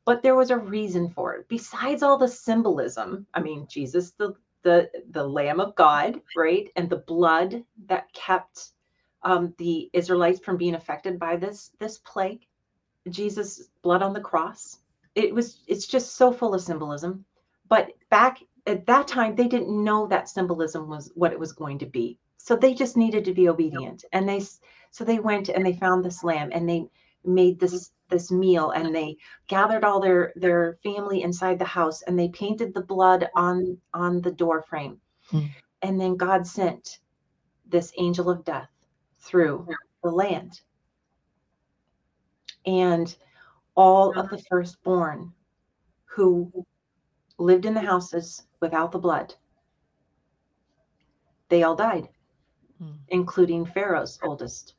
but 0.05 0.23
there 0.23 0.35
was 0.35 0.51
a 0.51 0.59
reason 0.59 1.11
for 1.11 1.35
it. 1.35 1.49
Besides 1.49 2.03
all 2.03 2.17
the 2.19 2.29
symbolism, 2.29 3.27
I 3.35 3.41
mean, 3.41 3.67
Jesus, 3.69 4.13
the 4.13 4.35
the 4.63 4.91
the 5.11 5.27
Lamb 5.27 5.61
of 5.61 5.75
God, 5.75 6.21
right, 6.37 6.71
and 6.77 6.89
the 6.89 6.97
blood 6.97 7.63
that 7.87 8.13
kept 8.15 8.71
um, 9.23 9.55
the 9.59 9.91
Israelites 9.93 10.41
from 10.41 10.57
being 10.57 10.75
affected 10.75 11.19
by 11.19 11.37
this 11.37 11.71
this 11.79 11.99
plague. 11.99 12.47
Jesus' 13.11 13.69
blood 13.83 14.03
on 14.03 14.15
the 14.15 14.21
cross. 14.21 14.79
It 15.15 15.35
was. 15.35 15.61
It's 15.67 15.87
just 15.87 16.17
so 16.17 16.33
full 16.33 16.55
of 16.55 16.63
symbolism. 16.63 17.27
But 17.69 17.93
back 18.11 18.39
at 18.67 18.87
that 18.87 19.09
time, 19.09 19.35
they 19.35 19.49
didn't 19.49 19.85
know 19.85 20.07
that 20.07 20.29
symbolism 20.29 20.89
was 20.89 21.11
what 21.15 21.33
it 21.33 21.39
was 21.39 21.53
going 21.53 21.79
to 21.79 21.87
be. 21.87 22.19
So 22.37 22.57
they 22.57 22.75
just 22.75 22.97
needed 22.97 23.25
to 23.25 23.35
be 23.35 23.49
obedient, 23.49 24.05
and 24.13 24.29
they 24.29 24.43
so 24.91 25.05
they 25.05 25.19
went 25.19 25.49
and 25.49 25.65
they 25.65 25.73
found 25.73 26.05
this 26.05 26.23
lamb 26.23 26.51
and 26.53 26.69
they 26.69 26.87
made 27.25 27.59
this 27.59 27.91
this 28.11 28.31
meal 28.31 28.71
and 28.71 28.95
they 28.95 29.17
gathered 29.49 29.83
all 29.83 29.99
their 29.99 30.33
their 30.37 30.79
family 30.83 31.23
inside 31.23 31.59
the 31.59 31.65
house 31.65 32.03
and 32.03 32.19
they 32.19 32.29
painted 32.29 32.75
the 32.75 32.83
blood 32.83 33.29
on 33.35 33.79
on 33.93 34.21
the 34.21 34.31
door 34.31 34.63
frame. 34.63 35.01
Mm. 35.33 35.49
and 35.81 35.99
then 35.99 36.17
god 36.17 36.47
sent 36.47 36.99
this 37.67 37.93
angel 37.97 38.29
of 38.29 38.45
death 38.45 38.69
through 39.21 39.67
the 40.03 40.11
land. 40.11 40.61
And 42.67 43.15
all 43.75 44.19
of 44.19 44.29
the 44.31 44.43
firstborn 44.49 45.33
who 46.05 46.53
lived 47.39 47.67
in 47.67 47.75
the 47.75 47.81
houses 47.81 48.43
without 48.61 48.93
the 48.93 48.99
blood 48.99 49.35
they 51.49 51.63
all 51.63 51.77
died 51.77 52.09
mm. 52.83 52.97
including 53.09 53.65
pharaoh's 53.65 54.19
oldest 54.23 54.75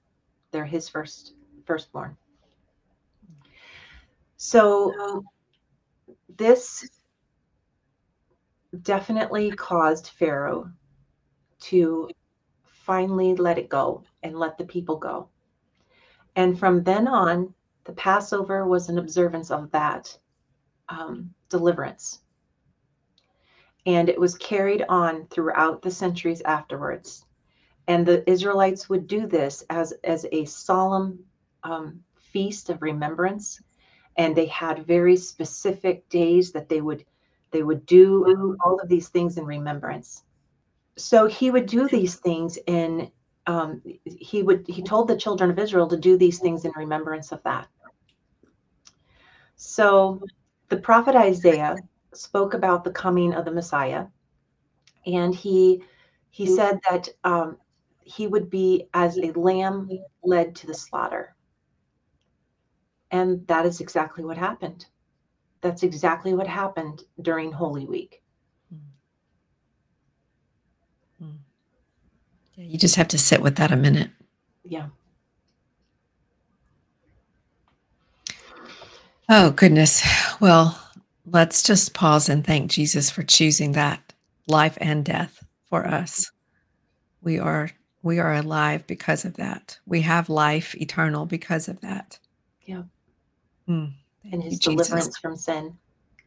they're 0.51 0.65
his 0.65 0.87
first 0.89 1.33
firstborn 1.65 2.15
so 4.37 5.23
this 6.37 6.87
definitely 8.81 9.51
caused 9.51 10.07
Pharaoh 10.07 10.69
to 11.61 12.09
finally 12.63 13.35
let 13.35 13.57
it 13.57 13.69
go 13.69 14.03
and 14.23 14.37
let 14.37 14.57
the 14.57 14.65
people 14.65 14.97
go. 14.97 15.29
And 16.35 16.59
from 16.59 16.83
then 16.83 17.07
on, 17.07 17.53
the 17.85 17.93
Passover 17.93 18.67
was 18.67 18.89
an 18.89 18.97
observance 18.97 19.51
of 19.51 19.71
that 19.71 20.17
um, 20.89 21.33
deliverance. 21.49 22.21
And 23.85 24.09
it 24.09 24.19
was 24.19 24.35
carried 24.35 24.83
on 24.89 25.27
throughout 25.27 25.81
the 25.81 25.91
centuries 25.91 26.41
afterwards. 26.41 27.25
And 27.87 28.05
the 28.05 28.27
Israelites 28.29 28.89
would 28.89 29.07
do 29.07 29.27
this 29.27 29.63
as, 29.69 29.93
as 30.03 30.25
a 30.31 30.45
solemn 30.45 31.19
um, 31.63 32.03
feast 32.15 32.69
of 32.69 32.81
remembrance. 32.81 33.61
And 34.17 34.35
they 34.35 34.47
had 34.47 34.87
very 34.87 35.15
specific 35.17 36.07
days 36.09 36.51
that 36.53 36.69
they 36.69 36.81
would 36.81 37.05
they 37.51 37.63
would 37.63 37.85
do 37.85 38.57
all 38.65 38.79
of 38.81 38.89
these 38.89 39.07
things 39.07 39.37
in 39.37 39.45
remembrance. 39.45 40.23
So 40.97 41.25
he 41.25 41.51
would 41.51 41.67
do 41.67 41.87
these 41.87 42.15
things 42.15 42.57
in 42.67 43.09
um, 43.47 43.81
he 44.03 44.43
would 44.43 44.65
he 44.67 44.81
told 44.81 45.07
the 45.07 45.15
children 45.15 45.49
of 45.49 45.59
israel 45.59 45.87
to 45.87 45.97
do 45.97 46.17
these 46.17 46.39
things 46.39 46.65
in 46.65 46.71
remembrance 46.75 47.31
of 47.31 47.41
that. 47.43 47.67
So 49.55 50.21
the 50.67 50.77
prophet 50.77 51.15
isaiah 51.15 51.77
spoke 52.17 52.53
about 52.53 52.83
the 52.83 52.91
coming 52.91 53.33
of 53.33 53.45
the 53.45 53.51
messiah 53.51 54.05
and 55.05 55.33
he 55.35 55.83
he 56.31 56.45
said 56.45 56.79
that 56.89 57.07
um, 57.23 57.57
he 58.01 58.27
would 58.27 58.49
be 58.49 58.89
as 58.93 59.17
a 59.17 59.31
lamb 59.39 59.89
led 60.23 60.53
to 60.53 60.67
the 60.67 60.73
slaughter 60.73 61.35
and 63.11 63.47
that 63.47 63.65
is 63.65 63.79
exactly 63.79 64.23
what 64.25 64.37
happened. 64.37 64.87
That's 65.61 65.83
exactly 65.83 66.33
what 66.33 66.47
happened 66.47 67.03
during 67.21 67.51
Holy 67.51 67.85
Week. 67.85 68.21
Hmm. 71.19 71.35
Yeah, 72.55 72.65
you 72.65 72.77
just 72.77 72.95
have 72.95 73.07
to 73.09 73.17
sit 73.17 73.41
with 73.41 73.55
that 73.55 73.71
a 73.71 73.75
minute. 73.75 74.09
Yeah. 74.63 74.87
Oh, 79.29 79.51
goodness. 79.51 80.03
Well, 80.39 80.77
let's 81.25 81.63
just 81.63 81.93
pause 81.93 82.29
and 82.29 82.45
thank 82.45 82.71
Jesus 82.71 83.09
for 83.09 83.23
choosing 83.23 83.73
that 83.73 84.13
life 84.47 84.77
and 84.79 85.03
death 85.03 85.43
for 85.69 85.85
us. 85.85 86.31
We 87.21 87.39
are 87.39 87.71
we 88.03 88.19
are 88.19 88.35
alive 88.35 88.85
because 88.85 89.25
of 89.25 89.37
that. 89.37 89.79
We 89.87 90.01
have 90.01 90.29
life 90.29 90.75
eternal 90.75 91.25
because 91.25 91.67
of 91.67 91.81
that. 91.81 92.19
Yeah. 92.65 92.83
Mm, 93.67 93.93
and 94.31 94.43
his 94.43 94.53
you, 94.53 94.59
deliverance 94.59 95.07
Jesus. 95.07 95.17
from 95.17 95.35
sin. 95.35 95.77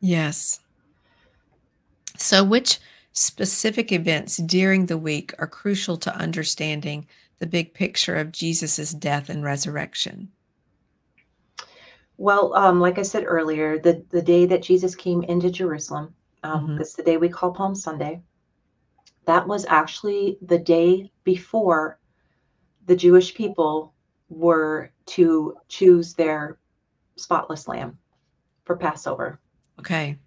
Yes. 0.00 0.60
So, 2.16 2.42
which 2.42 2.78
specific 3.12 3.92
events 3.92 4.38
during 4.38 4.86
the 4.86 4.98
week 4.98 5.32
are 5.38 5.46
crucial 5.46 5.96
to 5.98 6.16
understanding 6.16 7.06
the 7.38 7.46
big 7.46 7.74
picture 7.74 8.16
of 8.16 8.32
Jesus's 8.32 8.92
death 8.92 9.28
and 9.28 9.44
resurrection? 9.44 10.32
Well, 12.18 12.52
um, 12.54 12.80
like 12.80 12.98
I 12.98 13.02
said 13.02 13.24
earlier, 13.26 13.78
the, 13.78 14.04
the 14.10 14.20
day 14.20 14.44
that 14.46 14.62
Jesus 14.62 14.94
came 14.94 15.22
into 15.22 15.50
Jerusalem, 15.50 16.14
um, 16.42 16.66
mm-hmm. 16.66 16.76
that's 16.76 16.94
the 16.94 17.02
day 17.04 17.16
we 17.16 17.28
call 17.28 17.52
Palm 17.52 17.76
Sunday. 17.76 18.20
That 19.24 19.46
was 19.46 19.64
actually 19.68 20.36
the 20.42 20.58
day 20.58 21.12
before 21.22 22.00
the 22.86 22.96
Jewish 22.96 23.34
people 23.34 23.94
were 24.28 24.90
to 25.06 25.54
choose 25.68 26.14
their 26.14 26.58
spotless 27.16 27.68
lamb 27.68 27.96
for 28.64 28.76
Passover. 28.76 29.38
Okay. 29.78 30.18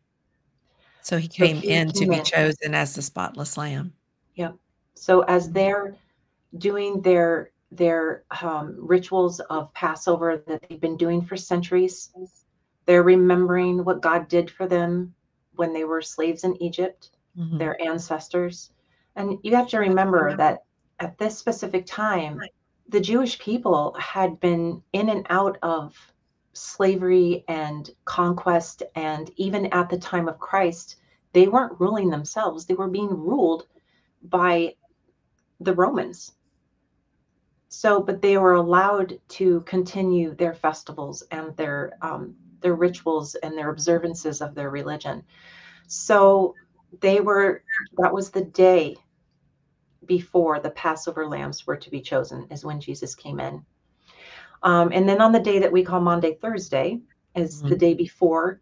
So 1.01 1.17
he 1.17 1.27
came 1.27 1.58
so 1.58 1.62
he 1.62 1.73
in 1.73 1.91
came 1.91 2.01
to 2.04 2.10
be 2.10 2.17
in. 2.19 2.23
chosen 2.23 2.73
as 2.73 2.95
the 2.95 3.01
spotless 3.01 3.58
lamb. 3.58 3.93
Yep. 4.36 4.56
So 4.93 5.21
as 5.21 5.51
they're 5.51 5.95
doing 6.58 7.01
their 7.01 7.51
their 7.71 8.23
um, 8.41 8.75
rituals 8.77 9.39
of 9.39 9.73
Passover 9.73 10.43
that 10.47 10.65
they've 10.67 10.81
been 10.81 10.97
doing 10.97 11.21
for 11.21 11.38
centuries, 11.38 12.12
they're 12.86 13.03
remembering 13.03 13.84
what 13.84 14.01
God 14.01 14.27
did 14.27 14.51
for 14.51 14.67
them 14.67 15.13
when 15.55 15.73
they 15.73 15.84
were 15.84 16.01
slaves 16.01 16.43
in 16.43 16.62
Egypt, 16.62 17.12
mm-hmm. 17.38 17.57
their 17.57 17.81
ancestors. 17.81 18.71
And 19.15 19.38
you 19.43 19.55
have 19.55 19.69
to 19.69 19.79
remember 19.79 20.36
that 20.36 20.63
at 20.99 21.17
this 21.17 21.38
specific 21.38 21.86
time, 21.86 22.39
the 22.89 22.99
Jewish 22.99 23.39
people 23.39 23.95
had 23.97 24.39
been 24.39 24.81
in 24.93 25.10
and 25.10 25.25
out 25.29 25.57
of 25.62 25.95
slavery 26.53 27.45
and 27.47 27.89
conquest, 28.03 28.84
and 28.95 29.31
even 29.38 29.67
at 29.67 29.89
the 29.89 29.97
time 29.97 30.27
of 30.27 30.39
Christ, 30.39 30.97
they 31.34 31.47
weren't 31.47 31.79
ruling 31.79 32.10
themselves, 32.10 32.65
they 32.65 32.73
were 32.73 32.89
being 32.89 33.10
ruled 33.10 33.67
by 34.23 34.75
the 35.62 35.73
Romans. 35.73 36.34
So, 37.73 38.01
but 38.01 38.21
they 38.21 38.38
were 38.38 38.55
allowed 38.55 39.17
to 39.29 39.62
continue 39.62 40.36
their 40.36 40.53
festivals 40.53 41.23
and 41.31 41.55
their 41.55 41.93
um, 42.01 42.36
their 42.60 42.75
rituals 42.75 43.36
and 43.36 43.57
their 43.57 43.69
observances 43.69 44.41
of 44.41 44.53
their 44.53 44.69
religion. 44.69 45.23
So 45.88 46.53
they 46.99 47.21
were 47.21 47.63
that 47.97 48.13
was 48.13 48.29
the 48.29 48.43
day 48.43 48.97
before 50.05 50.60
the 50.60 50.71
Passover 50.71 51.25
lambs 51.25 51.65
were 51.65 51.77
to 51.77 51.89
be 51.89 52.01
chosen, 52.01 52.45
is 52.51 52.65
when 52.65 52.81
Jesus 52.81 53.15
came 53.15 53.39
in. 53.39 53.65
Um, 54.63 54.91
and 54.91 55.07
then 55.07 55.21
on 55.21 55.31
the 55.31 55.39
day 55.39 55.57
that 55.60 55.71
we 55.71 55.81
call 55.81 56.01
Maundy 56.01 56.34
Thursday, 56.41 56.99
is 57.36 57.60
mm-hmm. 57.60 57.69
the 57.69 57.77
day 57.77 57.93
before 57.93 58.60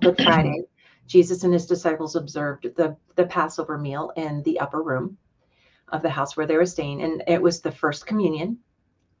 Good 0.00 0.20
Friday, 0.20 0.64
Jesus 1.06 1.44
and 1.44 1.52
his 1.52 1.66
disciples 1.66 2.16
observed 2.16 2.64
the, 2.74 2.96
the 3.14 3.26
Passover 3.26 3.78
meal 3.78 4.12
in 4.16 4.42
the 4.42 4.58
upper 4.58 4.82
room 4.82 5.16
of 5.88 6.02
the 6.02 6.10
house 6.10 6.36
where 6.36 6.46
they 6.46 6.56
were 6.56 6.66
staying. 6.66 7.02
And 7.02 7.22
it 7.26 7.40
was 7.40 7.60
the 7.60 7.72
first 7.72 8.06
communion 8.06 8.58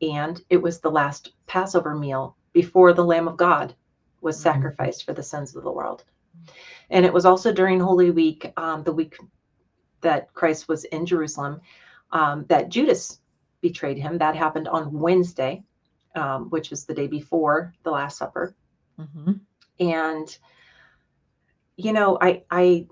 and 0.02 0.40
it 0.50 0.58
was 0.58 0.80
the 0.80 0.90
last 0.90 1.32
Passover 1.46 1.94
meal 1.94 2.36
before 2.52 2.92
the 2.92 3.04
Lamb 3.04 3.28
of 3.28 3.36
God 3.36 3.74
was 4.20 4.36
mm-hmm. 4.36 4.42
sacrificed 4.42 5.04
for 5.04 5.12
the 5.12 5.22
sins 5.22 5.54
of 5.54 5.64
the 5.64 5.72
world. 5.72 6.04
And 6.90 7.04
it 7.04 7.12
was 7.12 7.24
also 7.24 7.52
during 7.52 7.80
Holy 7.80 8.10
Week, 8.10 8.52
um, 8.56 8.82
the 8.82 8.92
week 8.92 9.16
that 10.02 10.32
Christ 10.34 10.68
was 10.68 10.84
in 10.84 11.06
Jerusalem, 11.06 11.60
um, 12.12 12.44
that 12.48 12.68
Judas 12.68 13.20
betrayed 13.60 13.98
him. 13.98 14.18
That 14.18 14.36
happened 14.36 14.68
on 14.68 14.92
Wednesday 14.92 15.64
um, 16.16 16.48
which 16.50 16.72
is 16.72 16.84
the 16.84 16.94
day 16.94 17.06
before 17.06 17.74
the 17.82 17.90
Last 17.90 18.18
Supper. 18.18 18.54
Mm-hmm. 18.98 19.32
And, 19.80 20.38
you 21.76 21.92
know, 21.92 22.18
I, 22.20 22.42
I, 22.50 22.86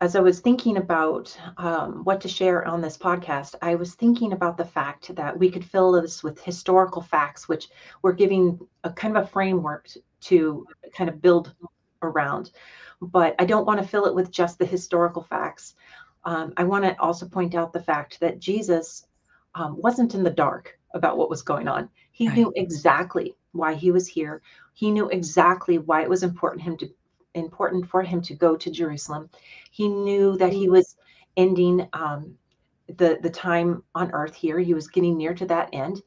as 0.00 0.14
I 0.14 0.20
was 0.20 0.40
thinking 0.40 0.76
about 0.76 1.36
um, 1.56 2.04
what 2.04 2.20
to 2.20 2.28
share 2.28 2.66
on 2.66 2.82
this 2.82 2.98
podcast, 2.98 3.54
I 3.62 3.76
was 3.76 3.94
thinking 3.94 4.32
about 4.32 4.58
the 4.58 4.64
fact 4.64 5.14
that 5.14 5.38
we 5.38 5.50
could 5.50 5.64
fill 5.64 5.92
this 5.92 6.22
with 6.22 6.40
historical 6.40 7.00
facts, 7.00 7.48
which 7.48 7.68
we're 8.02 8.12
giving 8.12 8.58
a 8.84 8.90
kind 8.90 9.16
of 9.16 9.24
a 9.24 9.26
framework 9.26 9.88
to 10.22 10.66
kind 10.94 11.08
of 11.08 11.22
build 11.22 11.54
around. 12.02 12.50
But 13.00 13.34
I 13.38 13.46
don't 13.46 13.66
want 13.66 13.80
to 13.80 13.88
fill 13.88 14.04
it 14.04 14.14
with 14.14 14.30
just 14.30 14.58
the 14.58 14.66
historical 14.66 15.22
facts. 15.22 15.74
Um, 16.24 16.52
I 16.58 16.64
want 16.64 16.84
to 16.84 17.00
also 17.00 17.26
point 17.26 17.54
out 17.54 17.72
the 17.72 17.82
fact 17.82 18.20
that 18.20 18.38
Jesus 18.38 19.06
um, 19.54 19.80
wasn't 19.80 20.14
in 20.14 20.22
the 20.22 20.30
dark 20.30 20.78
about 20.92 21.16
what 21.16 21.30
was 21.30 21.42
going 21.42 21.68
on. 21.68 21.88
He 22.12 22.28
right. 22.28 22.36
knew 22.36 22.52
exactly 22.56 23.34
why 23.52 23.74
he 23.74 23.90
was 23.90 24.06
here. 24.06 24.42
He 24.74 24.90
knew 24.90 25.08
exactly 25.08 25.78
why 25.78 26.02
it 26.02 26.10
was 26.10 26.22
important 26.22 26.62
him 26.62 26.76
to 26.78 26.90
important 27.36 27.88
for 27.88 28.02
him 28.02 28.20
to 28.22 28.34
go 28.34 28.56
to 28.56 28.70
Jerusalem. 28.70 29.30
He 29.70 29.88
knew 29.88 30.36
that 30.38 30.52
he 30.52 30.68
was 30.68 30.96
ending 31.36 31.88
um, 31.92 32.36
the 32.88 33.18
the 33.22 33.30
time 33.30 33.82
on 33.94 34.10
earth 34.12 34.34
here. 34.34 34.58
He 34.58 34.74
was 34.74 34.88
getting 34.88 35.16
near 35.16 35.34
to 35.34 35.46
that 35.46 35.70
end, 35.72 36.02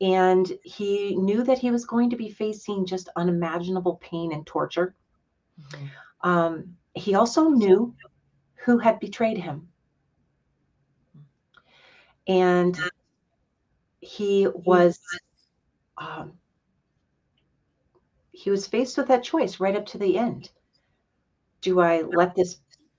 and 0.00 0.50
he 0.64 1.16
knew 1.16 1.42
that 1.44 1.58
he 1.58 1.70
was 1.70 1.84
going 1.84 2.10
to 2.10 2.16
be 2.16 2.30
facing 2.30 2.86
just 2.86 3.08
unimaginable 3.16 3.96
pain 3.96 4.32
and 4.32 4.46
torture. 4.46 4.94
Mm-hmm. 5.60 6.28
Um, 6.28 6.76
he 6.94 7.14
also 7.14 7.48
knew 7.48 7.94
who 8.64 8.78
had 8.78 9.00
betrayed 9.00 9.38
him, 9.38 9.68
and 12.26 12.78
he 14.00 14.48
was 14.48 15.00
um, 15.98 16.32
he 18.32 18.50
was 18.50 18.66
faced 18.66 18.96
with 18.96 19.08
that 19.08 19.22
choice 19.22 19.60
right 19.60 19.76
up 19.76 19.86
to 19.86 19.98
the 19.98 20.18
end 20.18 20.50
do 21.62 21.80
I 21.80 22.02
let 22.02 22.34
this 22.34 22.58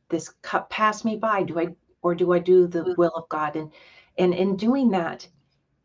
this 0.10 0.30
cup 0.42 0.70
pass 0.70 1.06
me 1.06 1.18
by? 1.18 1.44
Do 1.44 1.60
I 1.60 1.76
or 2.02 2.16
do 2.16 2.34
I 2.34 2.40
do 2.40 2.66
the 2.66 2.84
mm. 2.84 2.98
will 2.98 3.14
of 3.16 3.30
God? 3.30 3.56
And 3.56 3.72
and 4.18 4.34
in 4.34 4.56
doing 4.56 4.90
that, 4.92 5.28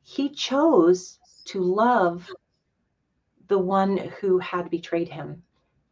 he 0.02 0.30
chose 0.30 1.18
to 1.46 1.60
love 1.60 2.28
the 3.48 3.58
one 3.58 3.96
who 4.20 4.38
had 4.38 4.70
betrayed 4.70 5.08
him. 5.08 5.42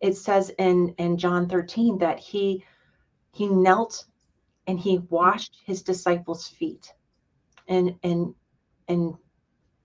It 0.01 0.17
says 0.17 0.51
in 0.59 0.95
in 0.99 1.19
John 1.19 1.49
13 1.49 1.99
that 1.99 2.19
he 2.19 2.65
he 3.33 3.49
knelt 3.49 4.07
and 4.67 4.79
he 4.79 4.99
washed 5.11 5.59
his 5.65 5.83
disciples' 5.83 6.49
feet. 6.49 6.93
And 7.69 7.97
and 8.03 8.35
and 8.89 9.15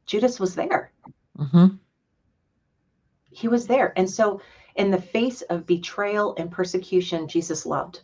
Judas 0.05 0.39
was 0.39 0.55
there. 0.55 0.91
Mm-hmm. 1.37 1.75
He 3.31 3.47
was 3.47 3.65
there. 3.65 3.93
And 3.97 4.09
so 4.09 4.41
in 4.75 4.91
the 4.91 5.01
face 5.01 5.41
of 5.43 5.65
betrayal 5.65 6.35
and 6.37 6.51
persecution, 6.51 7.27
Jesus 7.27 7.65
loved. 7.65 8.01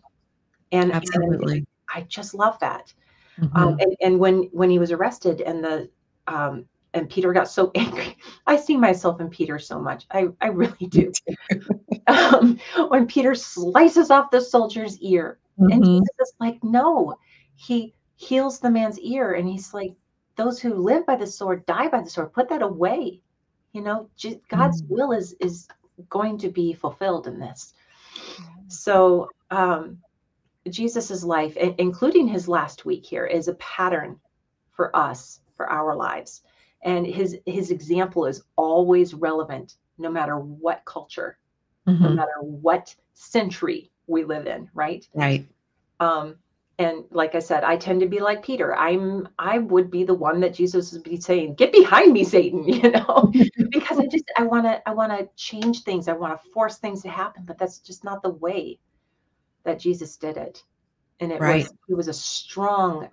And 0.72 0.92
absolutely, 0.92 1.58
and 1.58 1.68
I 1.94 2.02
just 2.04 2.34
love 2.34 2.60
that. 2.60 2.94
Mm-hmm. 3.40 3.58
Um, 3.58 3.78
and, 3.80 3.96
and, 4.02 4.20
when 4.20 4.44
when 4.52 4.70
he 4.70 4.80
was 4.80 4.92
arrested 4.92 5.42
and 5.42 5.64
the 5.64 5.90
um, 6.28 6.66
and 6.94 7.10
Peter 7.10 7.32
got 7.32 7.50
so 7.50 7.72
angry, 7.76 8.18
I 8.46 8.58
see 8.58 8.76
myself 8.76 9.22
in 9.22 9.30
Peter 9.30 9.60
so 9.60 9.80
much. 9.80 10.06
I 10.12 10.28
I 10.42 10.48
really 10.48 10.88
do. 10.88 11.12
um, 12.08 12.60
when 12.90 13.06
Peter 13.08 13.36
slices 13.36 14.12
off 14.12 14.32
the 14.32 14.42
soldier's 14.42 15.00
ear, 15.00 15.40
mm-hmm. 15.60 15.72
and 15.72 15.84
Jesus 15.84 16.16
is 16.20 16.34
like, 16.40 16.64
no, 16.64 17.16
he 17.56 17.94
heals 18.16 18.60
the 18.60 18.70
man's 18.70 19.00
ear, 19.00 19.34
and 19.34 19.48
he's 19.48 19.74
like, 19.74 19.94
those 20.36 20.60
who 20.60 20.74
live 20.74 21.06
by 21.06 21.16
the 21.16 21.28
sword 21.28 21.66
die 21.66 21.88
by 21.90 22.02
the 22.02 22.10
sword. 22.10 22.34
Put 22.34 22.50
that 22.50 22.62
away. 22.62 23.22
You 23.74 23.82
know, 23.82 24.10
God's 24.50 24.82
mm-hmm. 24.82 24.94
will 24.94 25.12
is 25.12 25.36
is 25.40 25.68
going 26.10 26.38
to 26.40 26.50
be 26.50 26.74
fulfilled 26.74 27.28
in 27.28 27.40
this. 27.40 27.74
So, 28.68 29.30
um, 29.52 29.98
Jesus's 30.70 31.24
life, 31.24 31.56
including 31.56 32.28
his 32.28 32.48
last 32.48 32.86
week 32.86 33.06
here, 33.06 33.26
is 33.26 33.48
a 33.48 33.54
pattern 33.56 34.20
for 34.72 34.94
us 34.96 35.40
for 35.56 35.70
our 35.70 35.96
lives, 35.96 36.44
and 36.84 37.06
his 37.08 37.38
his 37.46 37.72
example 37.72 38.26
is 38.26 38.44
always 38.58 39.14
relevant, 39.14 39.78
no 39.98 40.10
matter 40.10 40.38
what 40.38 40.84
culture, 40.86 41.38
mm-hmm. 41.88 42.04
no 42.04 42.10
matter 42.10 42.42
what 42.42 42.94
century 43.14 43.92
we 44.08 44.24
live 44.24 44.46
in. 44.46 44.70
Right. 44.74 45.08
Right. 45.14 45.48
Um, 46.00 46.36
and 46.80 47.04
like 47.12 47.36
i 47.36 47.40
said 47.40 47.64
i 47.64 47.76
tend 47.76 48.00
to 48.00 48.08
be 48.08 48.20
like 48.20 48.44
peter 48.44 48.76
i'm 48.76 49.28
i 49.40 49.58
would 49.58 49.90
be 49.90 50.04
the 50.04 50.14
one 50.14 50.40
that 50.40 50.54
jesus 50.54 50.94
would 50.94 51.04
be 51.04 51.20
saying 51.20 51.54
get 51.56 51.72
behind 51.72 52.14
me 52.14 52.24
satan 52.24 52.64
you 52.68 52.92
know 52.92 53.32
because 53.70 54.00
i 54.00 54.06
just 54.06 54.26
i 54.38 54.44
want 54.44 54.66
to 54.66 54.88
i 54.88 54.94
want 54.94 55.12
to 55.12 55.28
change 55.36 55.84
things 55.84 56.08
i 56.08 56.14
want 56.14 56.40
to 56.40 56.50
force 56.50 56.78
things 56.78 57.02
to 57.02 57.10
happen 57.10 57.44
but 57.46 57.58
that's 57.58 57.80
just 57.80 58.04
not 58.04 58.22
the 58.22 58.30
way 58.30 58.78
that 59.64 59.80
jesus 59.80 60.18
did 60.18 60.38
it 60.38 60.64
and 61.20 61.32
it 61.32 61.40
right. 61.40 61.64
was 61.64 61.74
it 61.90 61.94
was 61.96 62.08
a 62.08 62.14
strong 62.14 63.10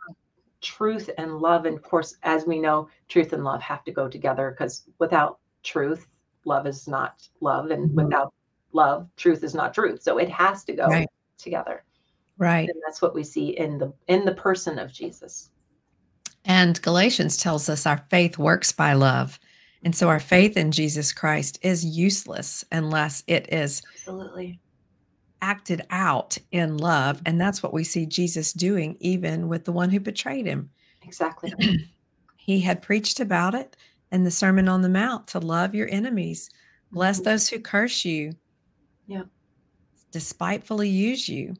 truth 0.60 1.10
and 1.18 1.38
love 1.38 1.66
and 1.66 1.76
of 1.76 1.82
course 1.82 2.16
as 2.22 2.46
we 2.46 2.58
know 2.58 2.88
truth 3.08 3.32
and 3.32 3.44
love 3.44 3.60
have 3.60 3.84
to 3.84 3.92
go 3.92 4.08
together 4.08 4.50
because 4.50 4.84
without 4.98 5.38
truth 5.62 6.06
love 6.44 6.66
is 6.66 6.88
not 6.88 7.28
love 7.40 7.70
and 7.70 7.88
mm-hmm. 7.88 8.04
without 8.04 8.32
love 8.72 9.08
truth 9.16 9.44
is 9.44 9.54
not 9.54 9.74
truth 9.74 10.02
so 10.02 10.18
it 10.18 10.28
has 10.28 10.64
to 10.64 10.72
go 10.72 10.86
right. 10.86 11.08
together 11.38 11.84
Right. 12.38 12.68
And 12.68 12.82
that's 12.84 13.00
what 13.00 13.14
we 13.14 13.24
see 13.24 13.50
in 13.50 13.78
the 13.78 13.92
in 14.08 14.24
the 14.24 14.34
person 14.34 14.78
of 14.78 14.92
Jesus. 14.92 15.50
And 16.44 16.80
Galatians 16.82 17.36
tells 17.36 17.68
us 17.68 17.86
our 17.86 18.04
faith 18.10 18.38
works 18.38 18.72
by 18.72 18.92
love. 18.92 19.38
And 19.82 19.94
so 19.94 20.08
our 20.08 20.20
faith 20.20 20.56
in 20.56 20.72
Jesus 20.72 21.12
Christ 21.12 21.58
is 21.62 21.84
useless 21.84 22.64
unless 22.72 23.22
it 23.26 23.52
is 23.52 23.82
absolutely 23.94 24.60
acted 25.44 25.82
out 25.90 26.38
in 26.52 26.78
love. 26.78 27.20
And 27.26 27.38
that's 27.38 27.62
what 27.62 27.74
we 27.74 27.84
see 27.84 28.06
Jesus 28.06 28.52
doing, 28.54 28.96
even 29.00 29.48
with 29.48 29.64
the 29.66 29.72
one 29.72 29.90
who 29.90 30.00
betrayed 30.00 30.46
him. 30.46 30.70
Exactly. 31.02 31.52
he 32.36 32.60
had 32.60 32.80
preached 32.80 33.20
about 33.20 33.54
it 33.54 33.76
in 34.10 34.24
the 34.24 34.30
Sermon 34.30 34.68
on 34.68 34.80
the 34.80 34.88
Mount 34.88 35.26
to 35.28 35.38
love 35.38 35.74
your 35.74 35.88
enemies, 35.90 36.48
bless 36.90 37.16
mm-hmm. 37.16 37.24
those 37.24 37.48
who 37.48 37.58
curse 37.58 38.04
you, 38.04 38.32
yeah, 39.06 39.24
despitefully 40.12 40.88
use 40.88 41.28
you. 41.28 41.54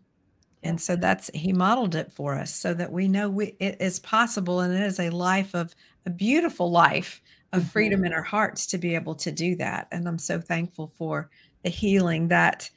And 0.64 0.81
so 0.81 0.96
that's 0.96 1.31
he 1.35 1.53
modeled 1.53 1.94
it 1.94 2.12
for 2.12 2.35
us 2.35 2.55
so 2.55 2.74
that 2.74 2.90
we 2.90 3.07
know 3.07 3.29
we, 3.29 3.55
it 3.61 3.77
is 3.81 4.00
possible 4.00 4.61
and 4.61 4.74
it 4.74 4.83
is 4.83 4.98
a 4.98 5.11
life 5.11 5.55
of 5.55 5.74
a 6.07 6.11
beautiful 6.11 6.70
life 6.70 7.20
of 7.53 7.61
mm-hmm. 7.61 7.68
freedom 7.68 8.05
in 8.05 8.12
our 8.12 8.22
hearts 8.22 8.66
to 8.68 8.79
be 8.79 8.94
able 8.94 9.14
to 9.16 9.31
do 9.31 9.55
that. 9.57 9.88
And 9.92 10.09
I'm 10.09 10.18
so 10.18 10.40
thankful 10.40 10.92
for 10.96 11.31
the 11.62 11.70
healing 11.70 12.29
that 12.29 12.70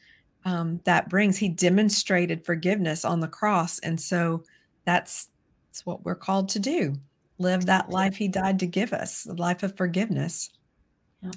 um, 0.46 0.80
that 0.86 1.10
brings. 1.10 1.38
He 1.38 1.50
demonstrated 1.50 2.46
forgiveness 2.46 3.04
on 3.04 3.20
the 3.20 3.28
cross, 3.28 3.80
and 3.80 4.00
so 4.00 4.44
that's 4.86 5.30
that's 5.68 5.86
what 5.86 6.06
we're 6.06 6.16
called 6.16 6.50
to 6.50 6.60
do: 6.60 6.96
live 7.38 7.66
that 7.66 7.90
life 7.90 8.16
He 8.16 8.30
died 8.30 8.60
to 8.60 8.68
give 8.68 8.94
us, 8.94 9.24
the 9.24 9.34
life 9.34 9.64
of 9.64 9.76
forgiveness. 9.76 10.50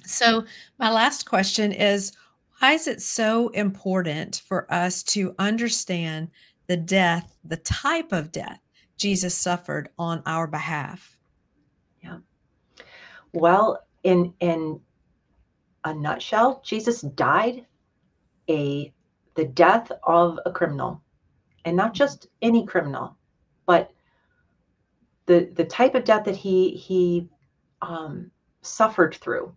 So 0.07 0.45
my 0.79 0.93
last 0.93 1.27
question 1.27 1.73
is 1.73 2.13
why 2.61 2.73
is 2.73 2.87
it 2.87 3.01
so 3.01 3.49
important 3.49 4.43
for 4.47 4.73
us 4.73 5.03
to 5.03 5.35
understand 5.39 6.31
the 6.67 6.77
death, 6.77 7.35
the 7.43 7.57
type 7.57 8.13
of 8.13 8.31
death 8.33 8.61
Jesus 8.97 9.35
suffered 9.35 9.89
on 9.99 10.23
our 10.27 10.47
behalf? 10.47 11.17
Yeah. 12.03 12.19
Well, 13.33 13.83
in 14.03 14.35
in 14.41 14.81
a 15.85 15.95
nutshell, 15.95 16.61
Jesus 16.63 17.01
died 17.01 17.65
a 18.49 18.93
the 19.35 19.47
death 19.47 19.91
of 20.05 20.39
a 20.45 20.53
criminal. 20.53 21.03
And 21.65 21.77
not 21.77 21.95
just 21.95 22.27
any 22.43 22.67
criminal, 22.67 23.17
but 23.65 23.91
the 25.27 25.51
the 25.55 25.65
type 25.65 25.95
of 25.95 26.05
death 26.05 26.25
that 26.25 26.37
he 26.37 26.71
he 26.71 27.29
um, 27.81 28.31
suffered 28.61 29.15
through 29.15 29.55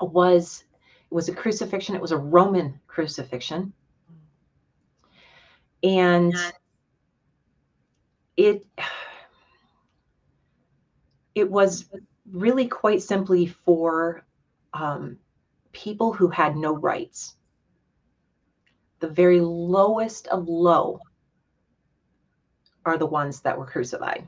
was 0.00 0.64
it 1.10 1.14
was 1.14 1.28
a 1.28 1.34
crucifixion, 1.34 1.94
it 1.94 2.02
was 2.02 2.12
a 2.12 2.18
Roman 2.18 2.78
crucifixion. 2.86 3.72
And 5.82 6.34
it 8.36 8.66
it 11.34 11.50
was 11.50 11.86
really 12.30 12.66
quite 12.66 13.00
simply 13.00 13.46
for 13.46 14.24
um, 14.74 15.18
people 15.72 16.12
who 16.12 16.28
had 16.28 16.56
no 16.56 16.74
rights. 16.74 17.36
The 19.00 19.08
very 19.08 19.40
lowest 19.40 20.26
of 20.26 20.48
low 20.48 21.00
are 22.84 22.98
the 22.98 23.06
ones 23.06 23.40
that 23.42 23.56
were 23.56 23.66
crucified. 23.66 24.26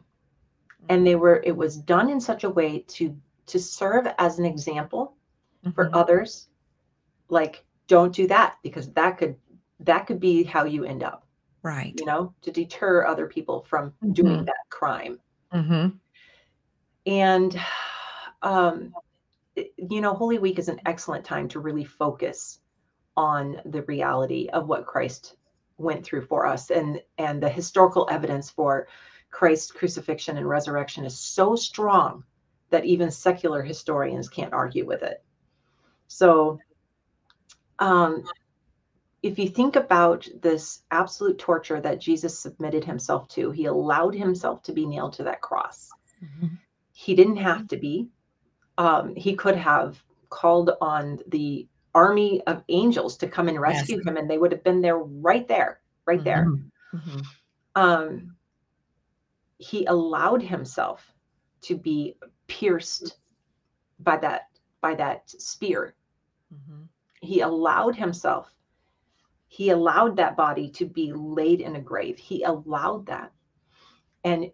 And 0.89 1.07
they 1.07 1.17
were 1.17 1.43
it 1.45 1.57
was 1.57 1.77
done 1.77 2.09
in 2.09 2.21
such 2.21 2.45
a 2.45 2.51
way 2.51 2.85
to 2.89 3.15
to 3.47 3.59
serve 3.59 4.07
as 4.19 4.39
an 4.39 4.47
example 4.47 5.15
mm-hmm. 5.65 5.73
for 5.73 5.91
others 5.93 6.50
like 7.31 7.65
don't 7.87 8.15
do 8.15 8.27
that 8.27 8.57
because 8.63 8.91
that 8.93 9.19
could 9.19 9.37
that 9.81 10.07
could 10.07 10.21
be 10.21 10.43
how 10.45 10.65
you 10.65 10.85
end 10.85 11.03
up 11.03 11.27
right 11.63 11.95
you 11.99 12.05
know 12.05 12.35
to 12.43 12.51
deter 12.51 13.07
other 13.07 13.27
people 13.27 13.65
from 13.69 13.91
mm-hmm. 13.91 14.13
doing 14.13 14.45
that 14.45 14.69
crime 14.69 15.19
mm-hmm. 15.53 15.89
and 17.07 17.61
um 18.43 18.93
you 19.77 20.01
know 20.01 20.15
holy 20.15 20.39
week 20.39 20.59
is 20.59 20.69
an 20.69 20.81
excellent 20.87 21.25
time 21.25 21.49
to 21.49 21.61
really 21.61 21.85
focus 21.85 22.61
on 23.17 23.61
the 23.67 23.83
reality 23.83 24.49
of 24.53 24.69
what 24.69 24.87
christ 24.87 25.37
went 25.79 26.05
through 26.05 26.25
for 26.25 26.47
us 26.47 26.71
and 26.71 27.03
and 27.19 27.43
the 27.43 27.49
historical 27.49 28.07
evidence 28.11 28.51
for 28.51 28.87
christ's 29.31 29.71
crucifixion 29.71 30.37
and 30.37 30.49
resurrection 30.49 31.05
is 31.05 31.19
so 31.19 31.57
strong 31.57 32.23
that 32.71 32.85
even 32.85 33.11
secular 33.11 33.63
historians 33.63 34.29
can't 34.29 34.53
argue 34.53 34.87
with 34.87 35.03
it 35.03 35.23
so 36.07 36.59
um, 37.81 38.29
if 39.23 39.39
you 39.39 39.49
think 39.49 39.77
about 39.77 40.27
this 40.41 40.83
absolute 40.91 41.39
torture 41.39 41.81
that 41.81 42.01
Jesus 42.01 42.39
submitted 42.39 42.85
himself 42.85 43.29
to, 43.29 43.51
he 43.51 43.67
allowed 43.67 44.15
himself 44.15 44.63
to 44.63 44.73
be 44.73 44.87
nailed 44.87 45.13
to 45.15 45.25
that 45.25 45.43
cross. 45.43 45.91
Mm-hmm. 46.25 46.55
He 46.93 47.15
didn't 47.15 47.37
have 47.37 47.67
to 47.69 47.77
be. 47.77 48.09
Um, 48.79 49.15
he 49.15 49.35
could 49.35 49.57
have 49.57 50.03
called 50.31 50.71
on 50.81 51.19
the 51.29 51.67
army 51.95 52.41
of 52.47 52.65
angels 52.69 53.17
to 53.19 53.29
come 53.29 53.49
and 53.49 53.61
rescue 53.61 53.97
Yes. 53.97 54.07
him, 54.07 54.17
and 54.17 54.31
they 54.31 54.39
would 54.39 54.53
have 54.53 54.65
been 54.65 54.81
there 54.81 54.99
right 54.99 55.47
there, 55.49 55.81
right 56.07 56.23
there. 56.25 56.47
Mhm. 56.47 56.71
Mhm. 56.95 57.25
Um, 57.75 58.37
he 59.59 59.85
allowed 59.87 60.43
himself 60.43 61.13
to 61.63 61.77
be 61.77 62.17
pierced 62.47 63.19
by 63.99 64.17
that 64.17 64.49
by 64.81 64.95
that 64.95 65.29
spear. 65.29 65.95
Mhm. 66.55 66.89
He 67.21 67.41
allowed 67.41 67.97
himself. 67.97 68.53
He 69.49 69.71
allowed 69.71 70.17
that 70.17 70.37
body 70.37 70.71
to 70.71 70.87
be 70.87 71.13
laid 71.13 71.61
in 71.61 71.77
a 71.77 71.81
grave. 71.81 72.19
He 72.19 72.43
allowed 72.45 73.07
that. 73.07 73.33
And 74.25 74.51